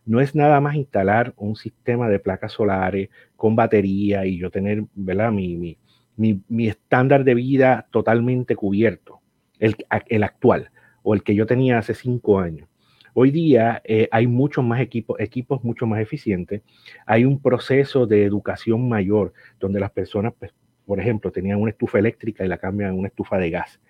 no 0.07 0.21
es 0.21 0.35
nada 0.35 0.61
más 0.61 0.75
instalar 0.75 1.35
un 1.37 1.57
sistema 1.57 2.09
de 2.09 2.19
placas 2.19 2.53
solares 2.53 3.11
con 3.37 3.57
batería 3.57 4.27
y 4.27 4.39
yo 4.39 4.51
tener, 4.51 4.85
¿verdad? 4.95 5.31
Mi, 5.33 5.77
mi, 6.17 6.69
estándar 6.69 7.25
de 7.25 7.35
vida 7.35 7.87
totalmente 7.91 8.57
cubierto, 8.57 9.21
el, 9.59 9.77
el, 10.09 10.23
actual 10.23 10.71
o 11.03 11.15
el 11.15 11.23
que 11.23 11.35
yo 11.35 11.47
tenía 11.47 11.79
hace 11.79 11.95
cinco 11.95 12.41
años. 12.41 12.69
Hoy 13.15 13.31
día 13.31 13.83
eh, 13.85 14.09
hay 14.11 14.27
muchos 14.27 14.65
más 14.65 14.81
equipos, 14.81 15.19
equipos 15.19 15.65
mucho 15.65 15.87
más 15.87 16.01
eficientes. 16.01 16.63
Hay 17.07 17.25
un 17.25 17.41
proceso 17.41 18.07
de 18.07 18.25
educación 18.25 18.89
mayor 18.89 19.33
donde 19.59 19.81
las 19.81 19.91
personas, 19.91 20.33
pues, 20.39 20.53
por 20.87 21.01
ejemplo, 21.01 21.31
tenían 21.31 21.61
una 21.61 21.71
estufa 21.71 21.99
eléctrica 21.99 22.45
y 22.45 22.49
la 22.49 22.59
cambian 22.59 22.91
a 22.91 22.95
una 22.95 23.09
estufa 23.09 23.39
de 23.39 23.51
gas 23.51 23.81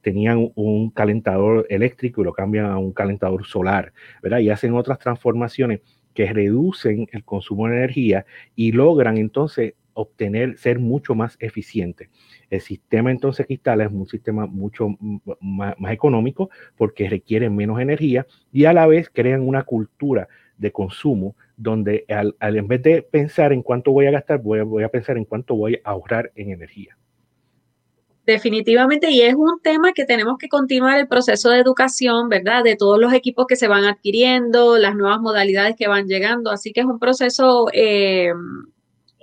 Tenían 0.00 0.50
un 0.54 0.90
calentador 0.90 1.66
eléctrico 1.70 2.20
y 2.20 2.24
lo 2.24 2.32
cambian 2.32 2.66
a 2.66 2.78
un 2.78 2.92
calentador 2.92 3.46
solar, 3.46 3.92
¿verdad? 4.22 4.38
Y 4.40 4.50
hacen 4.50 4.74
otras 4.74 4.98
transformaciones 4.98 5.80
que 6.14 6.32
reducen 6.32 7.06
el 7.12 7.24
consumo 7.24 7.68
de 7.68 7.76
energía 7.76 8.26
y 8.54 8.72
logran 8.72 9.18
entonces 9.18 9.74
obtener, 9.92 10.58
ser 10.58 10.78
mucho 10.78 11.14
más 11.14 11.36
eficiente. 11.40 12.10
El 12.50 12.60
sistema 12.60 13.10
entonces 13.10 13.46
que 13.46 13.54
instala 13.54 13.84
es 13.84 13.92
un 13.92 14.06
sistema 14.06 14.46
mucho 14.46 14.96
más, 15.40 15.74
económico 15.90 16.50
porque 16.76 17.08
requiere 17.08 17.48
menos 17.48 17.80
energía 17.80 18.26
y 18.52 18.66
a 18.66 18.72
la 18.72 18.86
vez 18.86 19.10
crean 19.10 19.42
una 19.42 19.62
cultura 19.62 20.28
de 20.58 20.70
consumo 20.70 21.34
donde 21.56 22.04
al, 22.08 22.34
en 22.40 22.68
vez 22.68 22.82
de 22.82 23.02
pensar 23.02 23.52
en 23.52 23.62
cuánto 23.62 23.92
voy 23.92 24.06
a 24.06 24.10
gastar, 24.10 24.40
voy 24.42 24.60
voy 24.60 24.84
a 24.84 24.88
pensar 24.88 25.16
en 25.16 25.24
cuánto 25.24 25.54
voy 25.54 25.80
a 25.82 25.90
ahorrar 25.90 26.30
en 26.34 26.50
energía. 26.50 26.96
Definitivamente, 28.26 29.08
y 29.12 29.22
es 29.22 29.36
un 29.36 29.60
tema 29.62 29.92
que 29.92 30.04
tenemos 30.04 30.36
que 30.36 30.48
continuar 30.48 30.98
el 30.98 31.06
proceso 31.06 31.50
de 31.50 31.60
educación, 31.60 32.28
¿verdad? 32.28 32.64
De 32.64 32.74
todos 32.74 32.98
los 32.98 33.12
equipos 33.12 33.46
que 33.46 33.54
se 33.54 33.68
van 33.68 33.84
adquiriendo, 33.84 34.78
las 34.78 34.96
nuevas 34.96 35.20
modalidades 35.20 35.76
que 35.76 35.86
van 35.86 36.08
llegando. 36.08 36.50
Así 36.50 36.72
que 36.72 36.80
es 36.80 36.86
un 36.86 36.98
proceso 36.98 37.68
eh, 37.72 38.32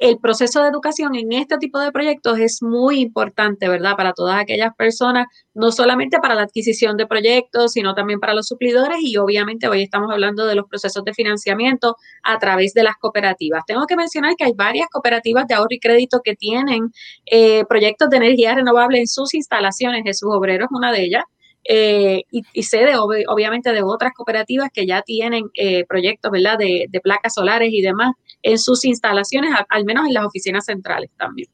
el 0.03 0.19
proceso 0.19 0.61
de 0.61 0.67
educación 0.67 1.15
en 1.15 1.31
este 1.31 1.57
tipo 1.57 1.79
de 1.79 1.93
proyectos 1.93 2.37
es 2.37 2.61
muy 2.61 2.99
importante, 2.99 3.69
¿verdad? 3.69 3.95
Para 3.95 4.11
todas 4.11 4.37
aquellas 4.37 4.75
personas, 4.75 5.27
no 5.53 5.71
solamente 5.71 6.19
para 6.19 6.35
la 6.35 6.41
adquisición 6.41 6.97
de 6.97 7.07
proyectos, 7.07 7.71
sino 7.71 7.93
también 7.95 8.19
para 8.19 8.33
los 8.33 8.47
suplidores 8.47 8.97
y 9.01 9.15
obviamente 9.15 9.69
hoy 9.69 9.81
estamos 9.81 10.11
hablando 10.11 10.45
de 10.45 10.55
los 10.55 10.67
procesos 10.67 11.05
de 11.05 11.13
financiamiento 11.13 11.95
a 12.21 12.37
través 12.37 12.73
de 12.73 12.83
las 12.83 12.97
cooperativas. 12.97 13.63
Tengo 13.65 13.85
que 13.85 13.95
mencionar 13.95 14.35
que 14.35 14.43
hay 14.43 14.51
varias 14.53 14.89
cooperativas 14.91 15.47
de 15.47 15.53
ahorro 15.53 15.69
y 15.69 15.79
crédito 15.79 16.19
que 16.21 16.35
tienen 16.35 16.91
eh, 17.25 17.63
proyectos 17.69 18.09
de 18.09 18.17
energía 18.17 18.55
renovable 18.55 18.99
en 18.99 19.07
sus 19.07 19.33
instalaciones. 19.33 20.03
Jesús 20.03 20.29
Obrero 20.33 20.65
es 20.65 20.71
una 20.71 20.91
de 20.91 21.01
ellas. 21.01 21.23
Eh, 21.65 22.23
y, 22.29 22.41
de, 22.41 23.25
obviamente 23.27 23.71
de 23.71 23.83
otras 23.83 24.11
cooperativas 24.13 24.69
que 24.73 24.85
ya 24.85 25.01
tienen 25.01 25.45
eh, 25.53 25.85
proyectos 25.85 26.29
¿verdad? 26.29 26.57
De, 26.57 26.89
placas 27.01 27.35
solares 27.35 27.69
y 27.71 27.81
demás 27.81 28.13
en 28.41 28.57
sus 28.59 28.83
instalaciones, 28.83 29.51
al, 29.69 29.85
menos 29.85 30.05
en 30.07 30.13
las 30.13 30.25
oficinas 30.25 30.65
centrales 30.65 31.09
también. 31.17 31.47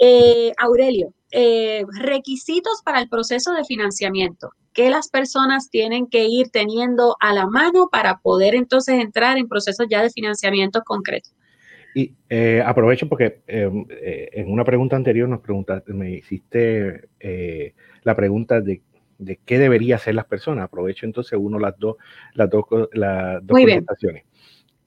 Eh, 0.00 0.52
Aurelio, 0.58 1.12
requisitos 2.00 2.82
para 2.84 3.00
el 3.00 3.08
proceso 3.08 3.52
de 3.52 3.64
financiamiento. 3.64 4.50
¿Qué 4.72 4.88
las 4.88 5.08
personas 5.08 5.68
tienen 5.70 6.06
que 6.08 6.24
ir 6.24 6.48
teniendo 6.50 7.16
a 7.20 7.32
la 7.32 7.46
mano 7.46 7.88
para 7.90 8.18
poder 8.18 8.54
entonces 8.54 9.00
entrar 9.00 9.36
en 9.36 9.48
procesos 9.48 9.86
ya 9.90 10.02
de 10.02 10.10
financiamiento 10.10 10.82
concretos? 10.84 11.34
Y 11.94 12.14
aprovecho 12.64 13.08
porque 13.08 13.42
en 13.46 14.50
una 14.50 14.64
pregunta 14.64 14.96
anterior 14.96 15.28
nos 15.28 15.40
preguntaste, 15.40 15.92
me 15.92 16.12
hiciste 16.12 17.08
la 18.02 18.16
pregunta 18.16 18.60
de 18.60 18.80
de 19.20 19.38
qué 19.44 19.58
debería 19.58 19.96
hacer 19.96 20.14
las 20.14 20.24
personas. 20.24 20.64
Aprovecho 20.64 21.06
entonces 21.06 21.38
uno 21.40 21.58
las 21.58 21.78
dos, 21.78 21.96
las 22.34 22.50
dos, 22.50 22.64
las 22.92 23.46
dos 23.46 23.60
presentaciones. 23.62 24.24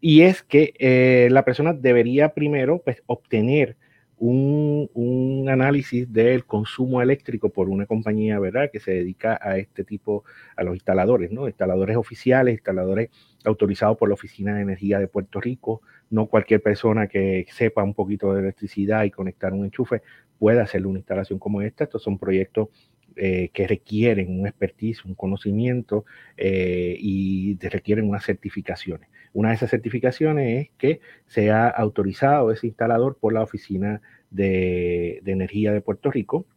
Y 0.02 0.24
es 0.24 0.44
que 0.44 0.74
eh, 0.80 1.30
la 1.32 1.46
persona 1.46 1.74
debería 1.74 2.34
primero 2.34 2.82
pues, 2.84 3.02
obtener 3.06 3.78
un, 4.18 4.90
un, 4.94 5.50
análisis 5.50 6.12
del 6.12 6.46
consumo 6.46 7.02
eléctrico 7.02 7.50
por 7.50 7.70
una 7.70 7.86
compañía, 7.86 8.40
¿verdad?, 8.40 8.70
que 8.72 8.80
se 8.80 8.92
dedica 8.92 9.40
a 9.42 9.58
este 9.58 9.84
tipo, 9.84 10.24
a 10.56 10.63
los 10.63 10.75
instaladores, 10.75 11.32
¿no? 11.32 11.48
Instaladores 11.48 11.98
oficiales, 11.98 12.54
instaladores 12.54 13.10
autorizados 13.46 13.98
por 13.98 14.10
la 14.10 14.16
Oficina 14.16 14.56
de 14.56 14.62
Energía 14.62 15.00
de 15.00 15.08
Puerto 15.08 15.42
Rico. 15.42 15.82
No 16.10 16.28
cualquier 16.28 16.62
persona 16.62 17.08
que 17.08 17.46
sepa 17.52 17.84
un 17.84 17.94
poquito 17.94 18.34
de 18.34 18.42
electricidad 18.42 19.04
y 19.04 19.12
conectar 19.12 19.54
un 19.54 19.66
enchufe 19.66 20.02
puede 20.38 20.62
hacer 20.62 20.86
una 20.86 21.00
instalación 21.00 21.40
como 21.40 21.62
esta. 21.62 21.86
Estos 21.86 22.04
son 22.04 22.18
proyectos 22.18 22.70
eh, 23.15 23.50
que 23.53 23.67
requieren 23.67 24.39
un 24.39 24.48
expertise, 24.48 25.05
un 25.05 25.13
conocimiento 25.13 26.05
eh, 26.36 26.96
y 27.00 27.58
requieren 27.60 28.10
unas 28.10 28.25
certificaciones. 28.25 29.10
Una 29.34 29.50
de 29.50 29.55
esas 29.55 29.70
certificaciones 29.70 30.65
es 30.65 30.72
que 30.77 31.00
sea 31.27 31.67
autorizado 31.67 32.51
ese 32.51 32.67
instalador 32.67 33.17
por 33.20 33.34
la 33.34 33.41
Oficina 33.43 34.01
de, 34.32 35.22
Energía 35.25 35.72
de 35.74 35.82
Puerto 35.82 36.10
Rico 36.10 36.48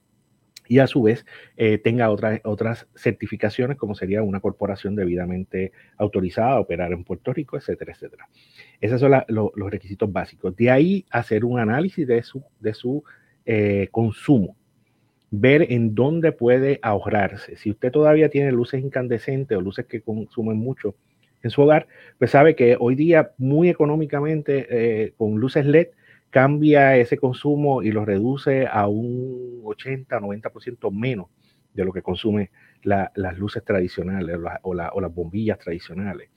y 0.67 0.79
a 0.79 0.87
su 0.87 1.03
vez 1.03 1.27
eh, 1.57 1.79
tenga 1.79 2.11
otras, 2.11 2.41
otras 2.45 2.89
certificaciones 2.95 3.77
como 3.77 3.95
sería 3.95 4.23
una 4.23 4.41
corporación 4.41 4.97
debidamente 4.97 5.73
autorizada 5.99 6.53
a 6.53 6.61
operar 6.61 6.93
en 6.93 7.05
Puerto 7.05 7.33
Rico, 7.35 7.57
etcétera, 7.57 7.93
etcétera. 7.93 8.29
Esos 8.81 9.01
son 9.01 9.13
los 9.29 9.71
requisitos 9.71 10.11
básicos. 10.11 10.57
De 10.57 10.71
ahí 10.71 11.05
hacer 11.11 11.45
un 11.45 11.59
análisis 11.59 12.07
de 12.07 12.23
su, 12.23 12.43
de 12.61 12.73
su 12.73 13.05
consumo 13.91 14.57
ver 15.41 15.73
en 15.73 15.95
dónde 15.95 16.33
puede 16.33 16.79
ahorrarse. 16.83 17.57
Si 17.57 17.71
usted 17.71 17.93
todavía 17.93 18.29
tiene 18.29 18.53
luces 18.53 18.83
incandescentes 18.83 19.57
o 19.57 19.61
luces 19.61 19.87
que 19.87 20.01
consumen 20.01 20.57
mucho 20.57 20.95
en 21.43 21.51
su 21.51 21.63
hogar, 21.63 21.87
pues 22.19 22.31
sabe 22.31 22.57
que 22.57 22.77
hoy 22.79 22.95
día 22.95 23.33
muy 23.39 23.69
económicamente 23.69 24.67
eh, 24.71 25.13
con 25.17 25.39
luces 25.39 25.67
LED 25.67 25.89
cambia 26.31 26.97
ese 26.97 27.19
consumo 27.19 27.83
y 27.83 27.93
lo 27.93 28.05
reduce 28.05 28.67
a 28.67 28.87
un 28.89 29.61
80, 29.65 30.19
90% 30.21 30.91
menos 30.93 31.29
de 31.73 31.85
lo 31.85 31.93
que 31.93 32.03
consume 32.03 32.51
las 32.83 33.39
luces 33.39 33.63
tradicionales 33.65 34.39
o, 34.63 34.75
las 34.75 35.15
bombillas 35.15 35.59
tradicionales. 35.59 36.31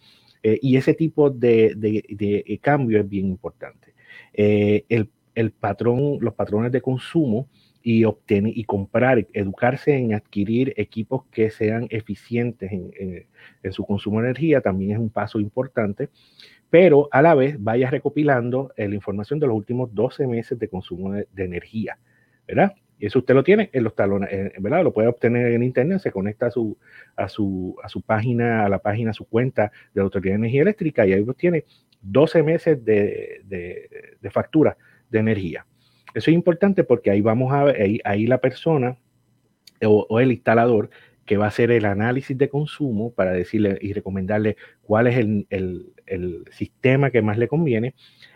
Eh, 0.43 0.59
y 0.61 0.77
ese 0.77 0.93
tipo 0.93 1.29
de, 1.29 2.59
cambio 2.61 2.99
es 2.99 3.07
bien 3.07 3.27
importante. 3.27 3.93
Eh, 4.33 4.85
el, 4.89 5.09
el, 5.35 5.51
patrón, 5.51 6.17
los 6.21 6.33
patrones 6.33 6.71
de 6.71 6.81
consumo 6.81 7.47
y 7.81 8.03
obtener 8.03 8.57
y 8.57 8.63
comprar, 8.65 9.25
educarse 9.33 9.95
en 9.95 10.13
adquirir 10.13 10.73
equipos 10.77 11.23
que 11.31 11.49
sean 11.49 11.87
eficientes 11.89 12.71
en, 12.71 13.25
su 13.71 13.85
consumo 13.85 14.21
de 14.21 14.27
energía 14.27 14.61
también 14.61 14.91
es 14.91 14.97
un 14.97 15.09
paso 15.09 15.39
importante, 15.39 16.09
pero 16.69 17.07
a 17.11 17.21
la 17.21 17.35
vez 17.35 17.55
vaya 17.59 17.89
recopilando 17.89 18.73
eh, 18.75 18.87
la 18.87 18.95
información 18.95 19.39
de 19.39 19.47
los 19.47 19.55
últimos 19.55 19.93
12 19.93 20.27
meses 20.27 20.59
de 20.59 20.67
consumo 20.67 21.13
de, 21.13 21.27
energía, 21.37 21.97
¿verdad? 22.47 22.73
Y 22.99 23.05
eso 23.05 23.19
usted 23.19 23.33
lo 23.33 23.43
tiene 23.43 23.69
en 23.71 23.85
los 23.85 23.95
talones, 23.95 24.29
eh, 24.31 24.51
¿verdad? 24.59 24.83
Lo 24.83 24.93
puede 24.93 25.07
obtener 25.07 25.53
en 25.53 25.63
internet, 25.63 25.99
se 25.99 26.11
conecta 26.11 26.47
a 26.47 26.51
su, 26.51 26.77
a 27.15 27.29
su, 27.29 27.77
a 27.81 27.87
su 27.87 28.01
página, 28.01 28.65
a 28.65 28.69
la 28.69 28.79
página, 28.79 29.11
a 29.11 29.13
su 29.13 29.25
cuenta 29.25 29.71
de 29.93 30.01
la 30.01 30.03
Autoridad 30.03 30.33
de 30.33 30.39
Energía 30.39 30.63
Eléctrica 30.63 31.07
y 31.07 31.13
ahí 31.13 31.25
tiene 31.37 31.63
12 32.01 32.43
meses 32.43 32.83
de, 32.83 33.41
de 34.19 34.29
factura 34.29 34.77
de 35.09 35.19
energía. 35.19 35.65
Eso 36.13 36.31
es 36.31 36.35
importante 36.35 36.83
porque 36.83 37.11
ahí 37.11 37.21
vamos 37.21 37.53
a 37.53 37.65
ver, 37.65 38.01
ahí, 38.03 38.27
la 38.27 38.39
persona 38.39 38.97
o, 39.83 40.19
el 40.19 40.31
instalador 40.31 40.89
que 41.25 41.37
va 41.37 41.45
a 41.45 41.49
hacer 41.49 41.71
el 41.71 41.85
análisis 41.85 42.37
de 42.37 42.49
consumo 42.49 43.11
para 43.11 43.31
decirle 43.31 43.77
y 43.81 43.93
recomendarle 43.93 44.57
cuál 44.81 45.07
es 45.07 45.17
el, 45.17 45.93
sistema 46.51 47.11
que 47.11 47.21
más 47.21 47.37
le 47.37 47.47
conviene, 47.47 47.93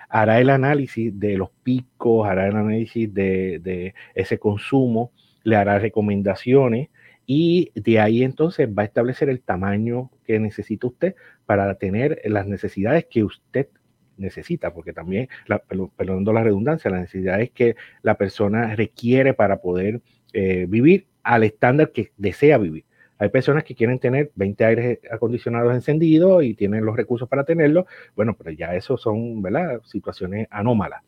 hará 0.09 0.39
el 0.39 0.51
análisis 0.51 1.19
de 1.19 1.37
los 1.37 1.49
picos, 1.63 2.27
hará 2.27 2.47
el 2.47 2.55
análisis 2.55 3.11
de, 3.11 3.59
de 3.59 3.95
ese 4.13 4.37
consumo, 4.37 5.11
le 5.43 5.55
hará 5.55 5.79
recomendaciones 5.79 6.89
y 7.25 7.71
de 7.73 7.99
ahí 7.99 8.23
entonces 8.23 8.69
va 8.69 8.83
a 8.83 8.85
establecer 8.85 9.29
el 9.29 9.41
tamaño 9.41 10.11
que 10.25 10.39
necesita 10.39 10.87
usted 10.87 11.15
para 11.45 11.73
tener 11.75 12.21
las 12.25 12.45
necesidades 12.45 13.07
que 13.09 13.23
usted 13.23 13.69
necesita, 14.17 14.73
porque 14.73 14.93
también, 14.93 15.27
la, 15.47 15.59
perdonando 15.59 16.33
la 16.33 16.43
redundancia, 16.43 16.91
la 16.91 16.99
necesidad 16.99 17.41
es 17.41 17.51
que 17.51 17.75
la 18.01 18.15
persona 18.15 18.75
requiere 18.75 19.33
para 19.33 19.61
poder 19.61 20.01
eh, 20.33 20.65
vivir 20.67 21.07
al 21.23 21.43
estándar 21.43 21.91
que 21.91 22.11
desea 22.17 22.57
vivir. 22.57 22.85
Hay 23.17 23.29
personas 23.29 23.63
que 23.63 23.75
quieren 23.75 23.99
tener 23.99 24.31
20 24.35 24.65
aires 24.65 24.99
acondicionados 25.09 25.73
encendidos 25.73 26.43
y 26.43 26.55
tienen 26.55 26.83
los 26.83 26.97
recursos 26.97 27.29
para 27.29 27.45
tenerlo. 27.45 27.85
Bueno, 28.15 28.35
pero 28.37 28.51
ya 28.51 28.75
eso 28.75 28.97
son 28.97 29.41
¿verdad? 29.41 29.81
situaciones 29.83 30.47
anómalas. 30.51 31.03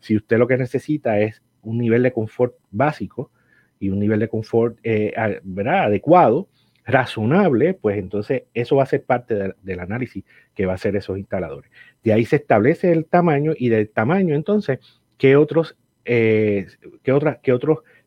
Si 0.00 0.16
usted 0.16 0.38
lo 0.38 0.48
que 0.48 0.56
necesita 0.56 1.20
es 1.20 1.42
un 1.62 1.78
nivel 1.78 2.02
de 2.02 2.12
confort 2.12 2.56
básico 2.70 3.30
y 3.78 3.90
un 3.90 4.00
nivel 4.00 4.18
de 4.18 4.28
confort 4.28 4.78
eh, 4.82 5.12
¿verdad? 5.44 5.84
adecuado, 5.84 6.48
razonable, 6.90 7.74
pues 7.74 7.98
entonces 7.98 8.44
eso 8.54 8.76
va 8.76 8.84
a 8.84 8.86
ser 8.86 9.04
parte 9.04 9.54
del 9.62 9.80
análisis 9.80 10.24
que 10.54 10.66
va 10.66 10.72
a 10.72 10.74
hacer 10.76 10.96
esos 10.96 11.18
instaladores. 11.18 11.70
De 12.02 12.12
ahí 12.12 12.24
se 12.24 12.36
establece 12.36 12.92
el 12.92 13.06
tamaño 13.06 13.52
y 13.56 13.68
del 13.68 13.88
tamaño 13.90 14.34
entonces, 14.34 14.78
¿qué 15.18 15.36
otros, 15.36 15.76
eh, 16.04 16.66
qué 17.02 17.12
otras, 17.12 17.38
qué 17.42 17.52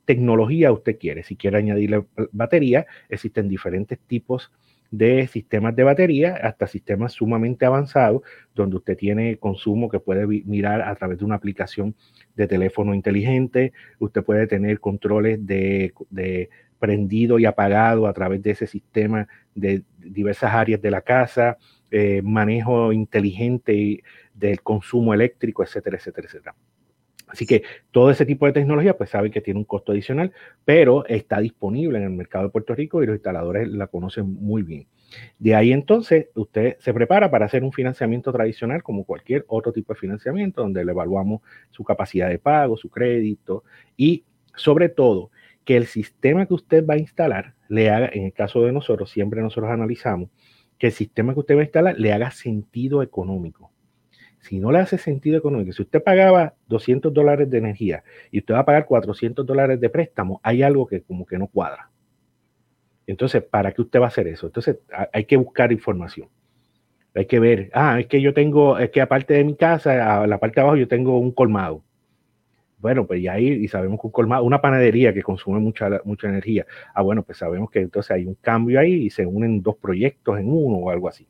tecnología 0.06 0.72
usted 0.72 0.98
quiere. 0.98 1.24
Si 1.24 1.36
quiere 1.36 1.58
añadirle 1.58 2.06
batería, 2.32 2.86
existen 3.10 3.48
diferentes 3.48 4.00
tipos 4.00 4.52
de 4.92 5.28
sistemas 5.28 5.75
de 5.75 5.84
batería 5.84 6.36
hasta 6.36 6.68
sistemas 6.68 7.13
sumamente 7.13 7.66
avanzados 7.66 8.22
donde 8.54 8.75
usted 8.75 8.96
tiene 8.96 9.38
consumo 9.38 9.90
que 9.90 10.00
puede 10.00 10.28
mirar 10.28 10.84
a 10.84 10.94
través 10.96 11.18
de 11.18 11.25
una 11.25 11.34
aplicación 11.34 11.96
de 12.36 12.46
teléfono 12.46 12.94
inteligente. 12.94 13.74
Usted 13.98 14.24
puede 14.24 14.46
tener 14.46 14.80
controles 14.80 15.44
de, 15.48 15.94
prendido 16.84 17.40
y 17.40 17.46
apagado 17.46 18.08
a 18.08 18.13
través 18.13 18.44
de 18.44 18.52
ese 18.52 18.68
sistema 18.68 19.25
de 19.56 19.84
diversas 20.00 20.54
áreas 20.54 20.82
de 20.82 20.92
la 20.92 21.00
casa, 21.00 21.58
eh, 21.90 22.22
manejo 22.22 22.92
inteligente 22.92 24.04
del 24.34 24.62
consumo 24.62 25.13
eléctrico, 25.13 25.63
etcétera, 25.63 25.96
etcétera, 25.96 26.28
etcétera. 26.28 26.56
Así 27.25 27.46
que 27.46 27.63
todo 27.92 28.12
ese 28.12 28.25
tipo 28.25 28.46
de 28.48 28.52
tecnología, 28.52 28.98
pues 28.98 29.12
saben 29.12 29.32
que 29.32 29.40
tiene 29.40 29.62
un 29.62 29.63
costo 29.63 29.94
adicional, 29.94 30.34
pero 30.66 31.06
está 31.06 31.40
disponible 31.40 32.00
en 32.00 32.04
el 32.04 32.10
mercado 32.10 32.44
de 32.44 32.52
Puerto 32.52 32.75
Rico 32.75 33.02
y 33.02 33.06
los 33.06 33.16
instaladores 33.16 33.70
la 33.70 33.88
conocen 33.88 34.34
muy 34.34 34.62
bien. 34.62 34.86
De 35.40 35.56
ahí 35.56 35.72
entonces 35.72 36.28
usted 36.36 36.75
se 36.80 36.94
prepara 36.94 37.32
para 37.32 37.46
hacer 37.46 37.63
un 37.63 37.72
financiamiento 37.72 38.34
tradicional 38.34 38.84
como 38.84 39.06
cualquier 39.06 39.46
otro 39.48 39.72
tipo 39.72 39.94
de 39.94 40.02
financiamiento, 40.02 40.62
donde 40.62 40.84
le 40.84 40.92
evaluamos 40.92 41.40
su 41.72 41.86
capacidad 41.86 42.28
de 42.28 42.40
pago, 42.40 42.75
su 42.75 42.90
crédito 42.90 43.63
y 43.96 44.25
sobre 44.54 44.90
todo 44.90 45.32
que 45.65 45.77
el 45.77 45.86
sistema 45.86 46.46
que 46.46 46.53
usted 46.53 46.86
va 46.86 46.96
a 46.96 47.00
instalar 47.00 47.55
le 47.70 47.89
haga, 47.89 48.10
en 48.12 48.25
el 48.25 48.34
caso 48.34 48.62
de 48.62 48.72
nosotros, 48.72 49.10
siempre 49.10 49.41
nosotros 49.41 49.72
analizamos 49.72 50.29
que 50.77 50.88
el 50.88 50.93
sistema 50.93 51.34
que 51.34 51.39
usted 51.39 51.55
va 51.55 51.62
a 51.62 51.63
instalar 51.63 51.96
le 51.98 52.13
haga 52.13 52.32
sentido 52.32 53.01
económico 53.01 53.74
si 54.43 54.60
no 54.60 54.74
le 54.74 54.79
hace 54.79 54.98
sentido 54.98 55.38
económico, 55.38 55.72
si 55.72 55.84
usted 55.84 56.03
pagaba 56.03 56.53
200 56.67 57.13
dólares 57.13 57.50
de 57.50 57.58
energía 57.58 58.03
y 58.29 58.39
usted 58.39 58.53
va 58.53 58.60
a 58.60 58.65
pagar 58.65 58.86
400 58.86 59.46
dólares 59.46 59.79
de 59.79 59.89
préstamo, 59.89 60.41
hay 60.43 60.63
algo 60.63 60.86
que 60.86 61.01
como 61.01 61.25
que 61.25 61.38
no 61.38 61.48
cuadra. 61.48 61.89
Entonces, 63.08 63.41
¿para 63.41 63.72
qué 63.72 63.82
usted 63.82 64.01
va 64.01 64.05
a 64.05 64.08
hacer 64.10 64.27
eso? 64.27 64.48
Entonces, 64.48 64.79
hay 65.13 65.24
que 65.24 65.38
buscar 65.38 65.72
información. 65.72 66.27
Hay 67.15 67.25
que 67.25 67.39
ver, 67.39 67.70
ah, 67.74 68.01
es 68.01 68.08
que 68.08 68.22
yo 68.22 68.34
tengo, 68.34 68.77
es 68.77 68.89
que 68.89 69.00
aparte 69.00 69.34
de 69.34 69.46
mi 69.46 69.55
casa, 69.55 70.22
a 70.24 70.27
la 70.27 70.39
parte 70.39 70.55
de 70.55 70.62
abajo 70.62 70.77
yo 70.77 70.89
tengo 70.89 71.17
un 71.20 71.32
colmado. 71.32 71.82
Bueno, 72.84 73.08
pues 73.08 73.24
ya 73.24 73.32
ahí 73.32 73.48
y 73.48 73.70
sabemos 73.70 73.98
que 74.02 74.08
un 74.08 74.34
una 74.34 74.60
panadería 74.60 75.13
que 75.13 75.24
consume 75.24 75.58
mucha, 75.62 76.02
mucha 76.04 76.28
energía. 76.28 76.66
Ah, 76.94 77.02
bueno, 77.02 77.24
pues 77.24 77.38
sabemos 77.38 77.72
que 77.72 77.80
entonces 77.80 78.12
hay 78.12 78.25
un 78.25 78.36
cambio 78.36 78.78
ahí 78.78 79.06
y 79.06 79.10
se 79.10 79.25
unen 79.25 79.62
dos 79.62 79.78
proyectos 79.78 80.38
en 80.38 80.50
uno 80.50 80.80
o 80.80 80.90
algo 80.90 81.08
así. 81.08 81.25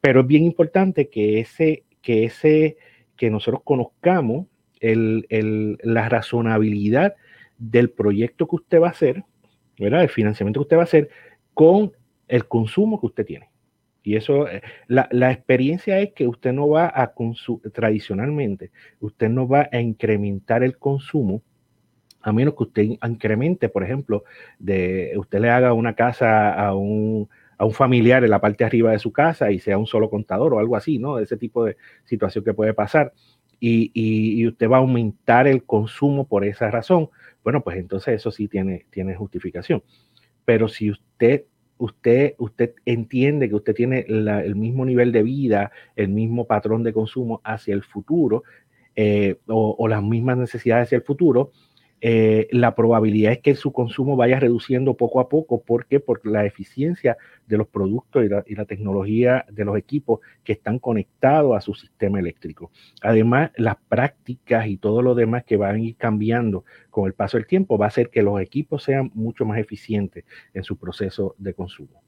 Pero 0.00 0.22
es 0.22 0.26
bien 0.26 0.44
importante 0.44 1.10
que 1.10 1.40
ese, 1.40 1.84
que, 2.00 2.24
ese, 2.24 2.78
que 3.18 3.28
nosotros 3.28 3.60
conozcamos 3.64 4.46
la 4.80 6.08
razonabilidad 6.08 7.16
del 7.58 7.90
proyecto 7.90 8.48
que 8.48 8.56
usted 8.56 8.80
va 8.80 8.86
a 8.86 8.92
hacer, 8.92 9.24
¿verdad? 9.78 10.04
El 10.04 10.08
financiamiento 10.08 10.60
que 10.60 10.62
usted 10.62 10.76
va 10.78 10.82
a 10.82 10.84
hacer 10.84 11.10
con 11.52 11.92
el 12.28 12.48
consumo 12.48 12.98
que 12.98 13.06
usted 13.08 13.26
tiene. 13.26 13.47
Y 14.08 14.16
eso, 14.16 14.48
eh, 14.48 14.62
la, 14.86 15.08
la 15.12 15.30
experiencia 15.30 16.00
es 16.00 16.12
que 16.14 16.26
usted 16.26 16.52
no 16.52 16.68
va 16.68 16.90
a 16.94 17.12
consumir, 17.12 17.70
tradicionalmente, 17.72 18.70
usted 19.00 19.28
no 19.28 19.46
va 19.46 19.68
a 19.70 19.80
incrementar 19.80 20.62
el 20.62 20.78
consumo 20.78 21.42
a 22.22 22.32
menos 22.32 22.54
que 22.54 22.62
usted 22.64 22.82
incremente, 22.82 23.68
por 23.68 23.84
ejemplo, 23.84 24.24
de 24.58 25.12
usted 25.16 25.40
le 25.40 25.50
haga 25.50 25.72
una 25.72 25.94
casa 25.94 26.52
a 26.52 26.74
un, 26.74 27.28
a 27.58 27.64
un 27.64 27.72
familiar 27.72 28.24
en 28.24 28.30
la 28.30 28.40
parte 28.40 28.64
de 28.64 28.66
arriba 28.66 28.92
de 28.92 28.98
su 28.98 29.12
casa 29.12 29.50
y 29.50 29.58
sea 29.58 29.78
un 29.78 29.86
solo 29.86 30.08
contador 30.10 30.54
o 30.54 30.58
algo 30.58 30.76
así, 30.76 30.98
¿no? 30.98 31.18
Ese 31.18 31.36
tipo 31.36 31.64
de 31.64 31.76
situación 32.04 32.44
que 32.44 32.54
puede 32.54 32.74
pasar. 32.74 33.12
Y, 33.60 34.46
usted 34.46 34.68
va 34.70 34.76
a 34.76 34.80
aumentar 34.80 35.48
el 35.48 35.64
consumo 35.64 36.26
por 36.26 36.44
esa 36.44 36.70
razón, 36.70 37.10
bueno, 37.42 37.62
pues 37.62 37.76
entonces 37.76 38.14
eso 38.14 38.30
sí 38.30 38.46
tiene, 38.46 38.86
tiene 38.90 39.16
justificación. 39.16 39.82
Pero 40.44 40.68
si 40.68 40.90
usted, 40.90 41.44
usted, 41.78 42.34
usted 42.38 42.74
entiende 42.84 43.48
que 43.48 43.54
usted 43.54 43.74
tiene 43.74 44.04
el 44.08 44.56
mismo 44.56 44.84
nivel 44.84 45.12
de 45.12 45.22
vida, 45.22 45.70
el 45.96 46.08
mismo 46.08 46.46
patrón 46.46 46.82
de 46.82 46.92
consumo 46.92 47.40
hacia 47.44 47.74
el 47.74 47.82
futuro, 47.82 48.42
eh, 48.94 49.38
o, 49.46 49.76
o, 49.78 49.88
las 49.88 50.02
mismas 50.02 50.36
necesidades 50.36 50.88
hacia 50.88 50.96
el 50.96 51.04
futuro, 51.04 51.52
eh, 52.00 52.48
la 52.52 52.74
probabilidad 52.74 53.32
es 53.32 53.38
que 53.40 53.54
su 53.54 53.72
consumo 53.72 54.16
vaya 54.16 54.38
reduciendo 54.38 54.94
poco 54.94 55.20
a 55.20 55.28
poco. 55.28 55.62
¿Por 55.62 55.86
qué? 55.86 56.00
Por 56.00 56.24
la 56.26 56.44
eficiencia 56.44 57.16
de 57.46 57.56
los 57.56 57.66
productos 57.66 58.24
y 58.24 58.54
la, 58.54 58.64
tecnología 58.64 59.44
de 59.50 59.64
los 59.64 59.76
equipos 59.76 60.20
que 60.44 60.52
están 60.52 60.78
conectados 60.78 61.56
a 61.56 61.60
su 61.60 61.74
sistema 61.74 62.18
eléctrico. 62.20 62.70
Además, 63.02 63.50
las 63.56 63.76
prácticas 63.88 64.66
y 64.66 64.76
todo 64.76 65.02
lo 65.02 65.14
demás 65.14 65.44
que 65.44 65.56
van 65.56 65.76
a 65.76 65.80
ir 65.80 65.96
cambiando 65.96 66.64
con 66.90 67.06
el 67.06 67.14
paso 67.14 67.36
del 67.36 67.46
tiempo 67.46 67.78
va 67.78 67.86
a 67.86 67.88
hacer 67.88 68.10
que 68.10 68.22
los 68.22 68.40
equipos 68.40 68.82
sean 68.82 69.10
mucho 69.14 69.44
más 69.44 69.58
eficientes 69.58 70.24
en 70.54 70.64
su 70.64 70.76
proceso 70.76 71.34
de 71.38 71.54
consumo. 71.54 72.07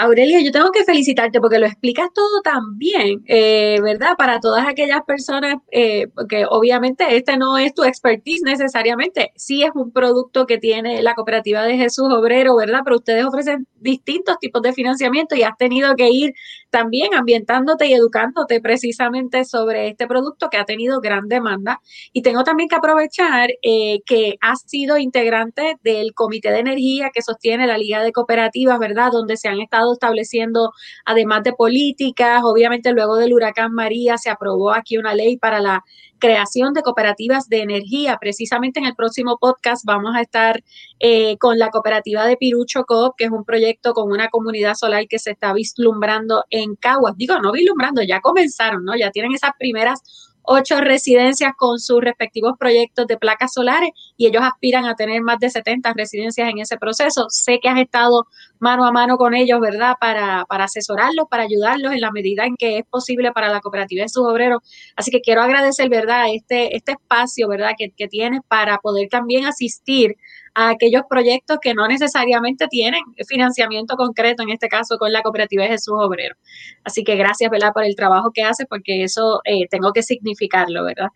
Aurelio, 0.00 0.38
yo 0.38 0.52
tengo 0.52 0.70
que 0.70 0.84
felicitarte 0.84 1.40
porque 1.40 1.58
lo 1.58 1.66
explicas 1.66 2.06
todo 2.14 2.40
tan 2.42 2.78
bien, 2.78 3.24
eh, 3.26 3.80
¿verdad? 3.82 4.12
Para 4.16 4.38
todas 4.38 4.64
aquellas 4.68 5.00
personas, 5.04 5.56
eh, 5.72 6.06
que 6.28 6.46
obviamente 6.48 7.16
este 7.16 7.36
no 7.36 7.58
es 7.58 7.74
tu 7.74 7.82
expertise 7.82 8.42
necesariamente, 8.44 9.32
sí 9.34 9.64
es 9.64 9.70
un 9.74 9.90
producto 9.90 10.46
que 10.46 10.58
tiene 10.58 11.02
la 11.02 11.14
cooperativa 11.16 11.64
de 11.64 11.76
Jesús 11.76 12.12
Obrero, 12.12 12.54
¿verdad? 12.54 12.82
Pero 12.84 12.96
ustedes 12.98 13.24
ofrecen 13.24 13.66
distintos 13.74 14.38
tipos 14.38 14.62
de 14.62 14.72
financiamiento 14.72 15.34
y 15.34 15.42
has 15.42 15.56
tenido 15.58 15.96
que 15.96 16.10
ir 16.10 16.32
también 16.70 17.14
ambientándote 17.14 17.86
y 17.86 17.94
educándote 17.94 18.60
precisamente 18.60 19.44
sobre 19.44 19.88
este 19.88 20.06
producto 20.06 20.48
que 20.48 20.58
ha 20.58 20.64
tenido 20.64 21.00
gran 21.00 21.26
demanda. 21.26 21.80
Y 22.12 22.22
tengo 22.22 22.44
también 22.44 22.68
que 22.68 22.76
aprovechar 22.76 23.50
eh, 23.62 23.98
que 24.06 24.36
has 24.40 24.62
sido 24.62 24.96
integrante 24.96 25.76
del 25.82 26.14
Comité 26.14 26.52
de 26.52 26.60
Energía 26.60 27.10
que 27.12 27.22
sostiene 27.22 27.66
la 27.66 27.78
Liga 27.78 28.02
de 28.04 28.12
Cooperativas, 28.12 28.78
¿verdad? 28.78 29.10
Donde 29.10 29.36
se 29.36 29.48
han 29.48 29.60
estado 29.60 29.87
estableciendo, 29.92 30.72
además 31.04 31.42
de 31.42 31.52
políticas, 31.52 32.42
obviamente 32.44 32.92
luego 32.92 33.16
del 33.16 33.32
huracán 33.32 33.72
María 33.72 34.18
se 34.18 34.30
aprobó 34.30 34.72
aquí 34.72 34.98
una 34.98 35.14
ley 35.14 35.36
para 35.36 35.60
la 35.60 35.84
creación 36.18 36.74
de 36.74 36.82
cooperativas 36.82 37.48
de 37.48 37.62
energía. 37.62 38.18
Precisamente 38.20 38.80
en 38.80 38.86
el 38.86 38.94
próximo 38.94 39.38
podcast 39.38 39.84
vamos 39.84 40.14
a 40.16 40.20
estar 40.20 40.62
eh, 41.00 41.36
con 41.38 41.58
la 41.58 41.70
cooperativa 41.70 42.26
de 42.26 42.36
Pirucho 42.36 42.84
Coop, 42.84 43.14
que 43.16 43.24
es 43.24 43.30
un 43.30 43.44
proyecto 43.44 43.92
con 43.94 44.10
una 44.10 44.28
comunidad 44.28 44.74
solar 44.74 45.06
que 45.08 45.18
se 45.18 45.30
está 45.30 45.52
vislumbrando 45.52 46.44
en 46.50 46.74
Caguas. 46.76 47.16
Digo, 47.16 47.38
no 47.38 47.52
vislumbrando, 47.52 48.02
ya 48.02 48.20
comenzaron, 48.20 48.84
¿no? 48.84 48.96
Ya 48.96 49.10
tienen 49.10 49.32
esas 49.32 49.52
primeras 49.58 50.27
ocho 50.50 50.80
residencias 50.80 51.52
con 51.56 51.78
sus 51.78 52.00
respectivos 52.00 52.54
proyectos 52.58 53.06
de 53.06 53.18
placas 53.18 53.52
solares 53.52 53.90
y 54.16 54.26
ellos 54.26 54.42
aspiran 54.42 54.86
a 54.86 54.94
tener 54.94 55.20
más 55.20 55.38
de 55.38 55.50
70 55.50 55.92
residencias 55.92 56.48
en 56.48 56.58
ese 56.58 56.78
proceso. 56.78 57.26
Sé 57.28 57.60
que 57.60 57.68
has 57.68 57.78
estado 57.78 58.26
mano 58.58 58.86
a 58.86 58.90
mano 58.90 59.18
con 59.18 59.34
ellos, 59.34 59.60
¿verdad? 59.60 59.96
Para, 60.00 60.46
para 60.48 60.64
asesorarlos, 60.64 61.26
para 61.28 61.42
ayudarlos 61.42 61.92
en 61.92 62.00
la 62.00 62.10
medida 62.10 62.46
en 62.46 62.56
que 62.56 62.78
es 62.78 62.86
posible 62.86 63.30
para 63.32 63.50
la 63.50 63.60
cooperativa 63.60 64.02
de 64.02 64.08
sus 64.08 64.26
obreros. 64.26 64.62
Así 64.96 65.10
que 65.10 65.20
quiero 65.20 65.42
agradecer, 65.42 65.90
¿verdad? 65.90 66.24
Este, 66.32 66.74
este 66.74 66.92
espacio, 66.92 67.46
¿verdad? 67.46 67.72
Que, 67.76 67.90
que 67.90 68.08
tienes 68.08 68.40
para 68.48 68.78
poder 68.78 69.08
también 69.10 69.44
asistir 69.44 70.16
a 70.58 70.70
aquellos 70.70 71.02
proyectos 71.08 71.58
que 71.62 71.72
no 71.72 71.86
necesariamente 71.86 72.66
tienen 72.66 73.00
financiamiento 73.28 73.94
concreto, 73.94 74.42
en 74.42 74.50
este 74.50 74.68
caso 74.68 74.98
con 74.98 75.12
la 75.12 75.22
cooperativa 75.22 75.62
de 75.62 75.68
Jesús 75.68 75.94
Obrero. 75.96 76.34
Así 76.82 77.04
que 77.04 77.14
gracias, 77.14 77.48
¿verdad?, 77.48 77.72
por 77.72 77.84
el 77.84 77.94
trabajo 77.94 78.32
que 78.32 78.42
hace, 78.42 78.66
porque 78.66 79.04
eso 79.04 79.40
eh, 79.44 79.68
tengo 79.70 79.92
que 79.92 80.02
significarlo, 80.02 80.84
¿verdad? 80.84 81.10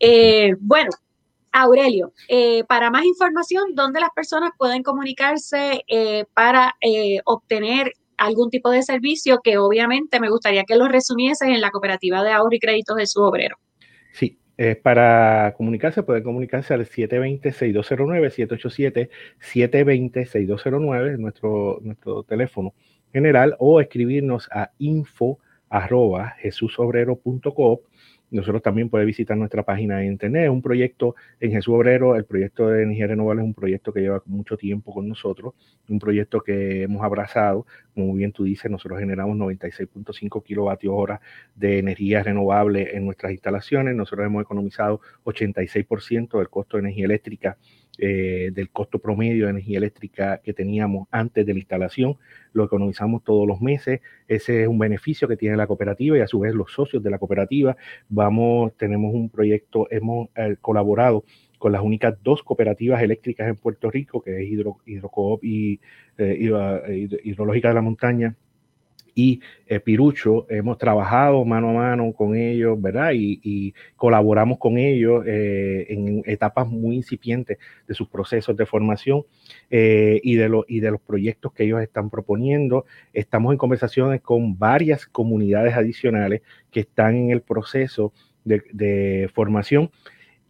Eh, 0.00 0.56
bueno, 0.58 0.90
Aurelio, 1.52 2.12
eh, 2.26 2.64
para 2.64 2.90
más 2.90 3.04
información, 3.04 3.76
¿dónde 3.76 4.00
las 4.00 4.10
personas 4.16 4.50
pueden 4.58 4.82
comunicarse 4.82 5.84
para 6.34 6.74
obtener 7.24 7.92
algún 8.16 8.50
tipo 8.50 8.68
de 8.72 8.82
servicio 8.82 9.38
que 9.44 9.58
obviamente 9.58 10.18
me 10.18 10.28
gustaría 10.28 10.64
que 10.64 10.74
lo 10.74 10.88
resumieses 10.88 11.46
en 11.46 11.60
la 11.60 11.70
cooperativa 11.70 12.24
de 12.24 12.32
ahorro 12.32 12.56
y 12.56 12.58
créditos 12.58 12.96
de 12.96 13.06
su 13.06 13.22
obrero? 13.22 13.58
Sí, 14.12 14.36
para 14.82 15.54
comunicarse, 15.56 16.02
pueden 16.02 16.24
comunicarse 16.24 16.74
al 16.74 16.84
720-6209, 16.84 19.08
787-720-6209, 19.40 21.18
nuestro, 21.18 21.78
nuestro 21.82 22.24
teléfono 22.24 22.74
general, 23.12 23.56
o 23.58 23.80
escribirnos 23.80 24.48
a 24.52 24.70
info 24.78 25.38
arroba 25.70 26.34
nosotros 28.30 28.62
también 28.62 28.90
puede 28.90 29.06
visitar 29.06 29.36
nuestra 29.36 29.62
página 29.62 29.98
de 29.98 30.06
internet. 30.06 30.50
Un 30.50 30.60
proyecto 30.60 31.14
en 31.40 31.52
Jesús 31.52 31.74
Obrero, 31.74 32.14
el 32.14 32.26
proyecto 32.26 32.68
de 32.68 32.82
energía 32.82 33.06
renovable 33.06 33.40
es 33.40 33.46
un 33.46 33.54
proyecto 33.54 33.92
que 33.92 34.00
lleva 34.00 34.22
mucho 34.26 34.56
tiempo 34.56 34.92
con 34.92 35.08
nosotros, 35.08 35.54
un 35.88 35.98
proyecto 35.98 36.42
que 36.42 36.82
hemos 36.82 37.02
abrazado. 37.02 37.66
Como 37.98 38.14
bien 38.14 38.30
tú 38.30 38.44
dices, 38.44 38.70
nosotros 38.70 39.00
generamos 39.00 39.36
96.5 39.36 40.44
kilovatios 40.44 40.94
hora 40.96 41.20
de 41.56 41.80
energía 41.80 42.22
renovable 42.22 42.96
en 42.96 43.04
nuestras 43.04 43.32
instalaciones. 43.32 43.96
Nosotros 43.96 44.24
hemos 44.24 44.42
economizado 44.42 45.00
86% 45.24 46.38
del 46.38 46.48
costo 46.48 46.76
de 46.76 46.82
energía 46.82 47.06
eléctrica 47.06 47.58
eh, 48.00 48.50
del 48.52 48.70
costo 48.70 49.00
promedio 49.00 49.46
de 49.46 49.50
energía 49.50 49.78
eléctrica 49.78 50.38
que 50.38 50.52
teníamos 50.52 51.08
antes 51.10 51.44
de 51.44 51.52
la 51.52 51.58
instalación, 51.58 52.16
lo 52.52 52.62
economizamos 52.62 53.24
todos 53.24 53.44
los 53.48 53.60
meses, 53.60 54.00
ese 54.28 54.62
es 54.62 54.68
un 54.68 54.78
beneficio 54.78 55.26
que 55.26 55.36
tiene 55.36 55.56
la 55.56 55.66
cooperativa 55.66 56.16
y 56.16 56.20
a 56.20 56.28
su 56.28 56.38
vez 56.38 56.54
los 56.54 56.72
socios 56.72 57.02
de 57.02 57.10
la 57.10 57.18
cooperativa. 57.18 57.76
Vamos, 58.08 58.76
tenemos 58.76 59.12
un 59.12 59.28
proyecto, 59.28 59.88
hemos 59.90 60.28
eh, 60.36 60.54
colaborado 60.60 61.24
con 61.58 61.72
las 61.72 61.82
únicas 61.82 62.14
dos 62.22 62.42
cooperativas 62.42 63.02
eléctricas 63.02 63.48
en 63.48 63.56
Puerto 63.56 63.90
Rico, 63.90 64.22
que 64.22 64.42
es 64.42 64.48
Hidro, 64.48 64.78
Hidrocoop 64.86 65.44
y 65.44 65.80
eh, 66.16 66.50
Hidrológica 67.24 67.68
de 67.68 67.74
la 67.74 67.82
Montaña 67.82 68.36
y 69.18 69.40
eh, 69.66 69.80
Pirucho, 69.80 70.46
hemos 70.48 70.78
trabajado 70.78 71.44
mano 71.44 71.70
a 71.70 71.72
mano 71.72 72.12
con 72.12 72.36
ellos, 72.36 72.80
¿verdad? 72.80 73.10
Y, 73.14 73.74
colaboramos 73.96 74.58
con 74.58 74.78
ellos 74.78 75.24
eh, 75.26 75.86
en 75.88 76.22
etapas 76.24 76.68
muy 76.68 76.94
incipientes 76.94 77.58
de 77.88 77.94
sus 77.94 78.08
procesos 78.08 78.56
de 78.56 78.64
formación 78.64 79.24
eh, 79.70 80.20
y, 80.22 80.36
de 80.36 80.48
y 80.68 80.78
de 80.78 80.90
los 80.92 81.00
proyectos 81.00 81.52
que 81.52 81.64
ellos 81.64 81.82
están 81.82 82.10
proponiendo. 82.10 82.84
Estamos 83.12 83.50
en 83.50 83.58
conversaciones 83.58 84.20
con 84.20 84.56
varias 84.56 85.04
comunidades 85.06 85.74
adicionales 85.74 86.42
que 86.70 86.80
están 86.80 87.16
en 87.16 87.30
el 87.30 87.42
proceso 87.42 88.12
de, 88.44 88.62
de 88.72 89.28
formación 89.34 89.90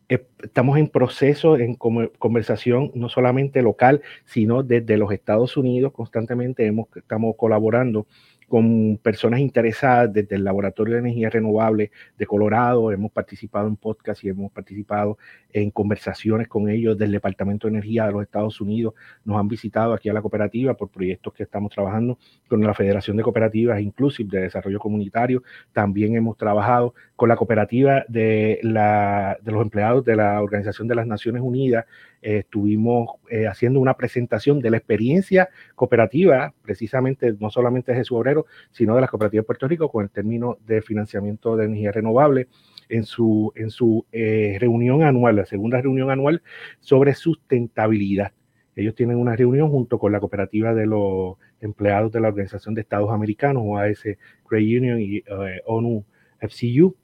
estamos 0.09 0.79
en 0.79 0.89
proceso, 0.89 1.57
en 1.57 1.75
conversación 1.75 2.91
no 2.95 3.09
solamente 3.09 3.63
local, 3.63 4.03
sino 4.25 4.63
desde 4.63 4.97
los 4.97 5.13
Estados 5.13 5.57
Unidos. 5.57 5.93
Constantemente 5.93 6.67
hemos, 6.67 6.89
estamos 6.97 7.35
colaborando 7.37 8.07
con 8.49 8.99
personas 9.03 9.41
interesadas 9.41 10.13
desde 10.13 10.37
el 10.37 10.45
Laboratorio 10.45 10.95
de 10.95 11.01
Energía 11.01 11.29
Renovable 11.29 11.91
de 12.17 12.27
Colorado. 12.27 12.91
Hemos 12.91 13.13
participado 13.13 13.69
en 13.69 13.77
podcast 13.77 14.25
y 14.25 14.31
hemos 14.31 14.51
participado 14.51 15.19
en 15.53 15.71
conversaciones 15.71 16.49
con 16.49 16.69
ellos 16.69 16.97
del 16.97 17.13
Departamento 17.13 17.67
de 17.67 17.75
Energía 17.75 18.07
de 18.07 18.13
los 18.13 18.23
Estados 18.23 18.61
Unidos. 18.61 18.95
Nos 19.25 19.39
han 19.39 19.49
visitado 19.49 19.93
aquí 19.93 20.09
a 20.09 20.15
la 20.15 20.23
cooperativa 20.23 20.75
por 20.75 20.89
proyectos 20.89 21.35
que 21.35 21.43
estamos 21.43 21.73
trabajando 21.73 22.19
con 22.49 22.63
la 22.63 22.75
Federación 22.75 23.17
de 23.19 23.23
Cooperativas 23.23 23.81
Inclusive 23.81 24.31
de 24.31 24.45
Desarrollo 24.45 24.79
Comunitario. 24.79 25.43
También 25.73 26.17
hemos 26.17 26.37
trabajado 26.37 26.95
con 27.17 27.29
la 27.29 27.37
cooperativa 27.37 28.05
de, 28.09 28.61
la, 28.63 29.37
de 29.43 29.53
los 29.53 29.63
empleados 29.63 30.05
de 30.05 30.17
la 30.17 30.41
Organización 30.41 30.89
de 30.89 30.95
las 30.95 31.07
Naciones 31.07 31.43
Unidas 31.43 31.85
eh, 32.21 32.39
estuvimos 32.39 33.11
eh, 33.31 33.47
haciendo 33.47 33.81
una 33.81 33.95
presentación 33.95 34.61
de 34.61 34.71
la 34.71 34.79
experiencia 34.79 35.49
cooperativa, 35.75 36.53
precisamente 36.63 37.35
no 37.39 37.51
solamente 37.51 37.93
de 37.93 37.99
Jesús 37.99 38.19
Obrero, 38.19 38.47
sino 38.73 38.95
de 38.95 39.01
las 39.03 39.11
cooperativas 39.11 39.45
de 39.45 39.47
Puerto 39.47 39.69
Rico 39.69 39.89
con 39.91 40.05
el 40.05 40.11
término 40.11 40.59
de 40.67 40.83
financiamiento 40.83 41.57
de 41.57 41.67
energía 41.67 41.93
renovable 41.93 42.49
en 42.89 43.05
su, 43.05 43.53
en 43.55 43.71
su 43.71 44.05
eh, 44.13 44.57
reunión 44.61 45.03
anual, 45.03 45.37
la 45.37 45.47
segunda 45.47 45.81
reunión 45.81 46.11
anual 46.11 46.43
sobre 46.81 47.15
sustentabilidad. 47.15 48.33
Ellos 48.75 48.95
tienen 48.95 49.19
una 49.19 49.37
reunión 49.37 49.71
junto 49.71 49.99
con 49.99 50.13
la 50.13 50.21
cooperativa 50.21 50.75
de 50.75 50.87
los 50.87 51.37
empleados 51.61 52.13
de 52.13 52.21
la 52.21 52.29
Organización 52.29 52.75
de 52.75 52.81
Estados 52.81 53.11
Americanos, 53.11 53.65
OAS 53.67 54.05
Credit 54.49 54.81
Union 54.81 55.01
y 55.01 55.23
ONU 55.67 56.05
FCU, 56.41 56.95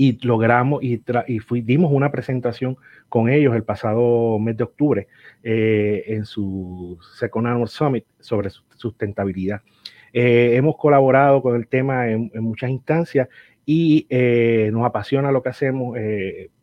y 0.00 0.18
logramos 0.26 0.82
y, 0.82 1.02
y 1.26 1.60
dimos 1.60 1.92
una 1.92 2.10
presentación 2.10 2.78
con 3.10 3.28
ellos 3.28 3.54
el 3.54 3.64
pasado 3.64 4.38
mes 4.38 4.56
de 4.56 4.64
octubre 4.64 5.08
eh, 5.42 6.04
en 6.06 6.24
su 6.24 6.98
Second 7.18 7.48
Annual 7.48 7.68
Summit 7.68 8.06
sobre 8.18 8.48
sustentabilidad. 8.48 9.60
Eh, 10.14 10.52
hemos 10.54 10.78
colaborado 10.78 11.42
con 11.42 11.54
el 11.54 11.66
tema 11.66 12.08
en, 12.08 12.30
muchas 12.36 12.70
instancias 12.70 13.28
y 13.66 14.06
eh, 14.08 14.70
nos 14.72 14.86
apasiona 14.86 15.30
lo 15.32 15.42
que 15.42 15.50
hacemos. 15.50 15.98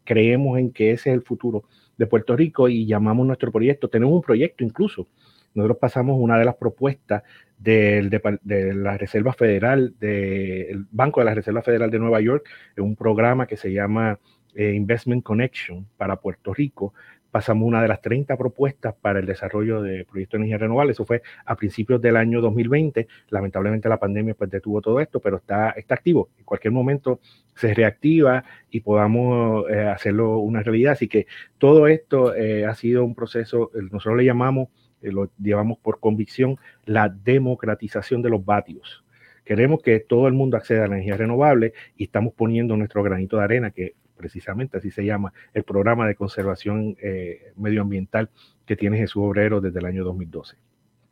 creemos 0.03 0.57
en 0.57 0.71
que 0.71 0.93
ese 0.93 1.11
es 1.11 1.13
el 1.13 1.21
futuro 1.21 1.65
de 1.95 2.07
Puerto 2.07 2.35
Rico 2.35 2.67
y 2.67 2.87
llamamos 2.87 3.27
nuestro 3.27 3.51
proyecto. 3.51 3.87
Tenemos 3.87 4.15
un 4.15 4.23
proyecto 4.23 4.63
incluso. 4.63 5.05
Nosotros 5.53 5.77
pasamos 5.79 6.17
una 6.19 6.37
de 6.37 6.45
las 6.45 6.55
propuestas 6.55 7.23
del, 7.57 8.09
de, 8.09 8.73
la 8.73 8.97
Reserva 8.97 9.33
Federal, 9.33 9.95
del 9.99 10.85
Banco 10.91 11.21
de 11.21 11.25
la 11.25 11.33
Reserva 11.33 11.61
Federal 11.61 11.89
de 11.89 11.99
Nueva 11.99 12.21
York, 12.21 12.47
en 12.75 12.83
un 12.83 12.95
programa 12.95 13.47
que 13.47 13.57
se 13.57 13.71
llama 13.71 14.19
eh, 14.55 14.73
Investment 14.73 15.23
Connection 15.23 15.85
para 15.97 16.17
Puerto 16.17 16.53
Rico. 16.53 16.93
Pasamos 17.29 17.67
una 17.67 17.81
de 17.81 17.87
las 17.87 18.01
30 18.01 18.37
propuestas 18.37 18.95
para 18.99 19.19
el 19.19 19.25
desarrollo 19.25 19.81
de 19.81 20.05
proyectos 20.05 20.39
de 20.39 20.45
energía 20.45 20.57
renovable. 20.57 20.93
Eso 20.93 21.05
fue 21.05 21.21
a 21.45 21.55
principios 21.55 22.01
del 22.01 22.15
año 22.15 22.41
2020. 22.41 23.07
Lamentablemente 23.29 23.89
la 23.89 23.99
pandemia 23.99 24.33
pues 24.33 24.49
detuvo 24.49 24.81
todo 24.81 24.99
esto, 24.99 25.19
pero 25.19 25.37
está, 25.37 25.71
está 25.71 25.95
activo. 25.95 26.29
En 26.39 26.45
cualquier 26.45 26.71
momento 26.71 27.19
se 27.53 27.73
reactiva 27.73 28.43
y 28.71 28.79
podamos 28.79 29.69
eh, 29.69 29.81
hacerlo 29.81 30.39
una 30.39 30.63
realidad. 30.63 30.93
Así 30.93 31.07
que 31.07 31.27
todo 31.57 31.87
esto 31.87 32.33
eh, 32.33 32.65
ha 32.65 32.73
sido 32.75 33.03
un 33.03 33.13
proceso, 33.13 33.71
nosotros 33.91 34.17
le 34.17 34.25
llamamos 34.25 34.69
lo 35.01 35.29
llevamos 35.37 35.77
por 35.77 35.99
convicción, 35.99 36.57
la 36.85 37.09
democratización 37.09 38.21
de 38.21 38.29
los 38.29 38.43
vatios. 38.43 39.03
Queremos 39.45 39.81
que 39.81 39.99
todo 39.99 40.27
el 40.27 40.33
mundo 40.33 40.57
acceda 40.57 40.85
a 40.85 40.87
la 40.87 40.95
energía 40.95 41.17
renovable 41.17 41.73
y 41.95 42.05
estamos 42.05 42.33
poniendo 42.33 42.75
nuestro 42.75 43.01
granito 43.03 43.37
de 43.37 43.43
arena, 43.43 43.71
que 43.71 43.95
precisamente 44.17 44.77
así 44.77 44.91
se 44.91 45.05
llama 45.05 45.31
el 45.53 45.63
programa 45.63 46.07
de 46.07 46.15
conservación 46.15 46.97
eh, 47.01 47.53
medioambiental 47.55 48.29
que 48.65 48.75
tiene 48.75 48.97
Jesús 48.97 49.23
Obrero 49.23 49.61
desde 49.61 49.79
el 49.79 49.85
año 49.85 50.03
2012. 50.03 50.57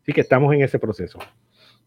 Así 0.02 0.13
que 0.13 0.21
estamos 0.21 0.54
en 0.54 0.62
ese 0.63 0.80
proceso. 0.80 1.19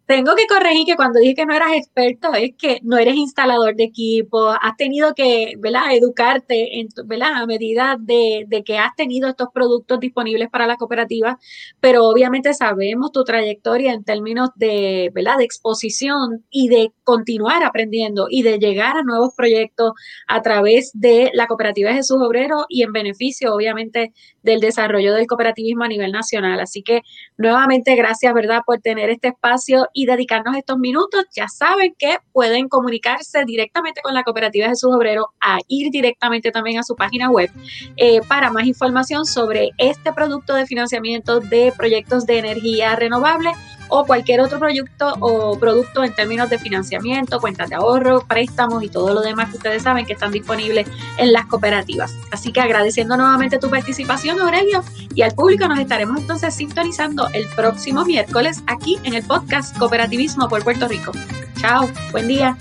Tengo 0.08 0.34
que 0.36 0.46
corregir 0.46 0.86
que 0.86 0.96
cuando 0.96 1.20
dije 1.20 1.34
que 1.34 1.44
no 1.44 1.52
eras 1.54 1.72
experto 1.74 2.32
es 2.32 2.52
que 2.56 2.80
no 2.82 2.96
eres 2.96 3.14
instalador 3.14 3.76
de 3.76 3.84
equipo, 3.84 4.48
has 4.48 4.74
tenido 4.78 5.12
que, 5.14 5.52
¿verdad? 5.58 5.92
Educarte, 5.92 6.80
en, 6.80 6.88
¿verdad? 7.04 7.34
A 7.34 7.44
medida 7.44 7.98
de, 8.00 8.46
de, 8.48 8.64
que 8.64 8.78
has 8.78 8.96
tenido 8.96 9.28
estos 9.28 9.48
productos 9.52 10.00
disponibles 10.00 10.48
para 10.48 10.66
la 10.66 10.76
cooperativa, 10.76 11.38
pero 11.80 12.06
obviamente 12.06 12.54
sabemos 12.54 13.12
tu 13.12 13.22
trayectoria 13.22 13.92
en 13.92 14.02
términos 14.02 14.48
de, 14.56 15.10
¿verdad? 15.12 15.36
De 15.36 15.44
exposición 15.44 16.42
y 16.50 16.68
de 16.68 16.90
continuar 17.04 17.62
aprendiendo 17.62 18.28
y 18.30 18.42
de 18.42 18.58
llegar 18.58 18.96
a 18.96 19.02
nuevos 19.02 19.34
proyectos 19.36 19.92
a 20.26 20.40
través 20.40 20.90
de 20.94 21.30
la 21.34 21.46
cooperativa 21.46 21.90
de 21.90 21.96
Jesús 21.96 22.16
Obrero 22.22 22.64
y 22.70 22.82
en 22.82 22.92
beneficio, 22.92 23.54
obviamente, 23.54 24.14
del 24.42 24.60
desarrollo 24.60 25.12
del 25.12 25.26
cooperativismo 25.26 25.84
a 25.84 25.88
nivel 25.88 26.12
nacional. 26.12 26.60
Así 26.60 26.82
que 26.82 27.02
nuevamente 27.36 27.94
gracias, 27.94 28.32
¿verdad? 28.32 28.62
Por 28.64 28.80
tener 28.80 29.10
este 29.10 29.28
espacio 29.28 29.86
y 29.98 30.06
dedicarnos 30.06 30.56
estos 30.56 30.78
minutos. 30.78 31.24
Ya 31.34 31.48
saben 31.48 31.92
que 31.98 32.18
pueden 32.32 32.68
comunicarse 32.68 33.44
directamente 33.44 34.00
con 34.00 34.14
la 34.14 34.22
cooperativa 34.22 34.68
Jesús 34.68 34.94
Obrero, 34.94 35.30
a 35.40 35.58
ir 35.66 35.90
directamente 35.90 36.52
también 36.52 36.78
a 36.78 36.84
su 36.84 36.94
página 36.94 37.30
web 37.30 37.50
eh, 37.96 38.20
para 38.28 38.52
más 38.52 38.64
información 38.66 39.26
sobre 39.26 39.70
este 39.76 40.12
producto 40.12 40.54
de 40.54 40.66
financiamiento 40.66 41.40
de 41.40 41.72
proyectos 41.76 42.26
de 42.26 42.38
energía 42.38 42.94
renovable 42.94 43.50
o 43.88 44.04
cualquier 44.04 44.40
otro 44.40 44.58
proyecto 44.58 45.14
o 45.20 45.58
producto 45.58 46.04
en 46.04 46.14
términos 46.14 46.50
de 46.50 46.58
financiamiento, 46.58 47.40
cuentas 47.40 47.68
de 47.68 47.76
ahorro, 47.76 48.24
préstamos 48.26 48.82
y 48.82 48.88
todo 48.88 49.14
lo 49.14 49.20
demás 49.20 49.50
que 49.50 49.56
ustedes 49.56 49.82
saben 49.82 50.06
que 50.06 50.12
están 50.12 50.32
disponibles 50.32 50.88
en 51.16 51.32
las 51.32 51.46
cooperativas. 51.46 52.14
Así 52.30 52.52
que 52.52 52.60
agradeciendo 52.60 53.16
nuevamente 53.16 53.58
tu 53.58 53.70
participación, 53.70 54.40
Aurelio, 54.40 54.82
y 55.14 55.22
al 55.22 55.34
público 55.34 55.68
nos 55.68 55.78
estaremos 55.78 56.18
entonces 56.20 56.54
sintonizando 56.54 57.28
el 57.32 57.46
próximo 57.48 58.04
miércoles 58.04 58.62
aquí 58.66 58.98
en 59.04 59.14
el 59.14 59.22
podcast 59.24 59.76
Cooperativismo 59.78 60.48
por 60.48 60.62
Puerto 60.62 60.88
Rico. 60.88 61.12
Chao, 61.60 61.88
buen 62.12 62.28
día. 62.28 62.56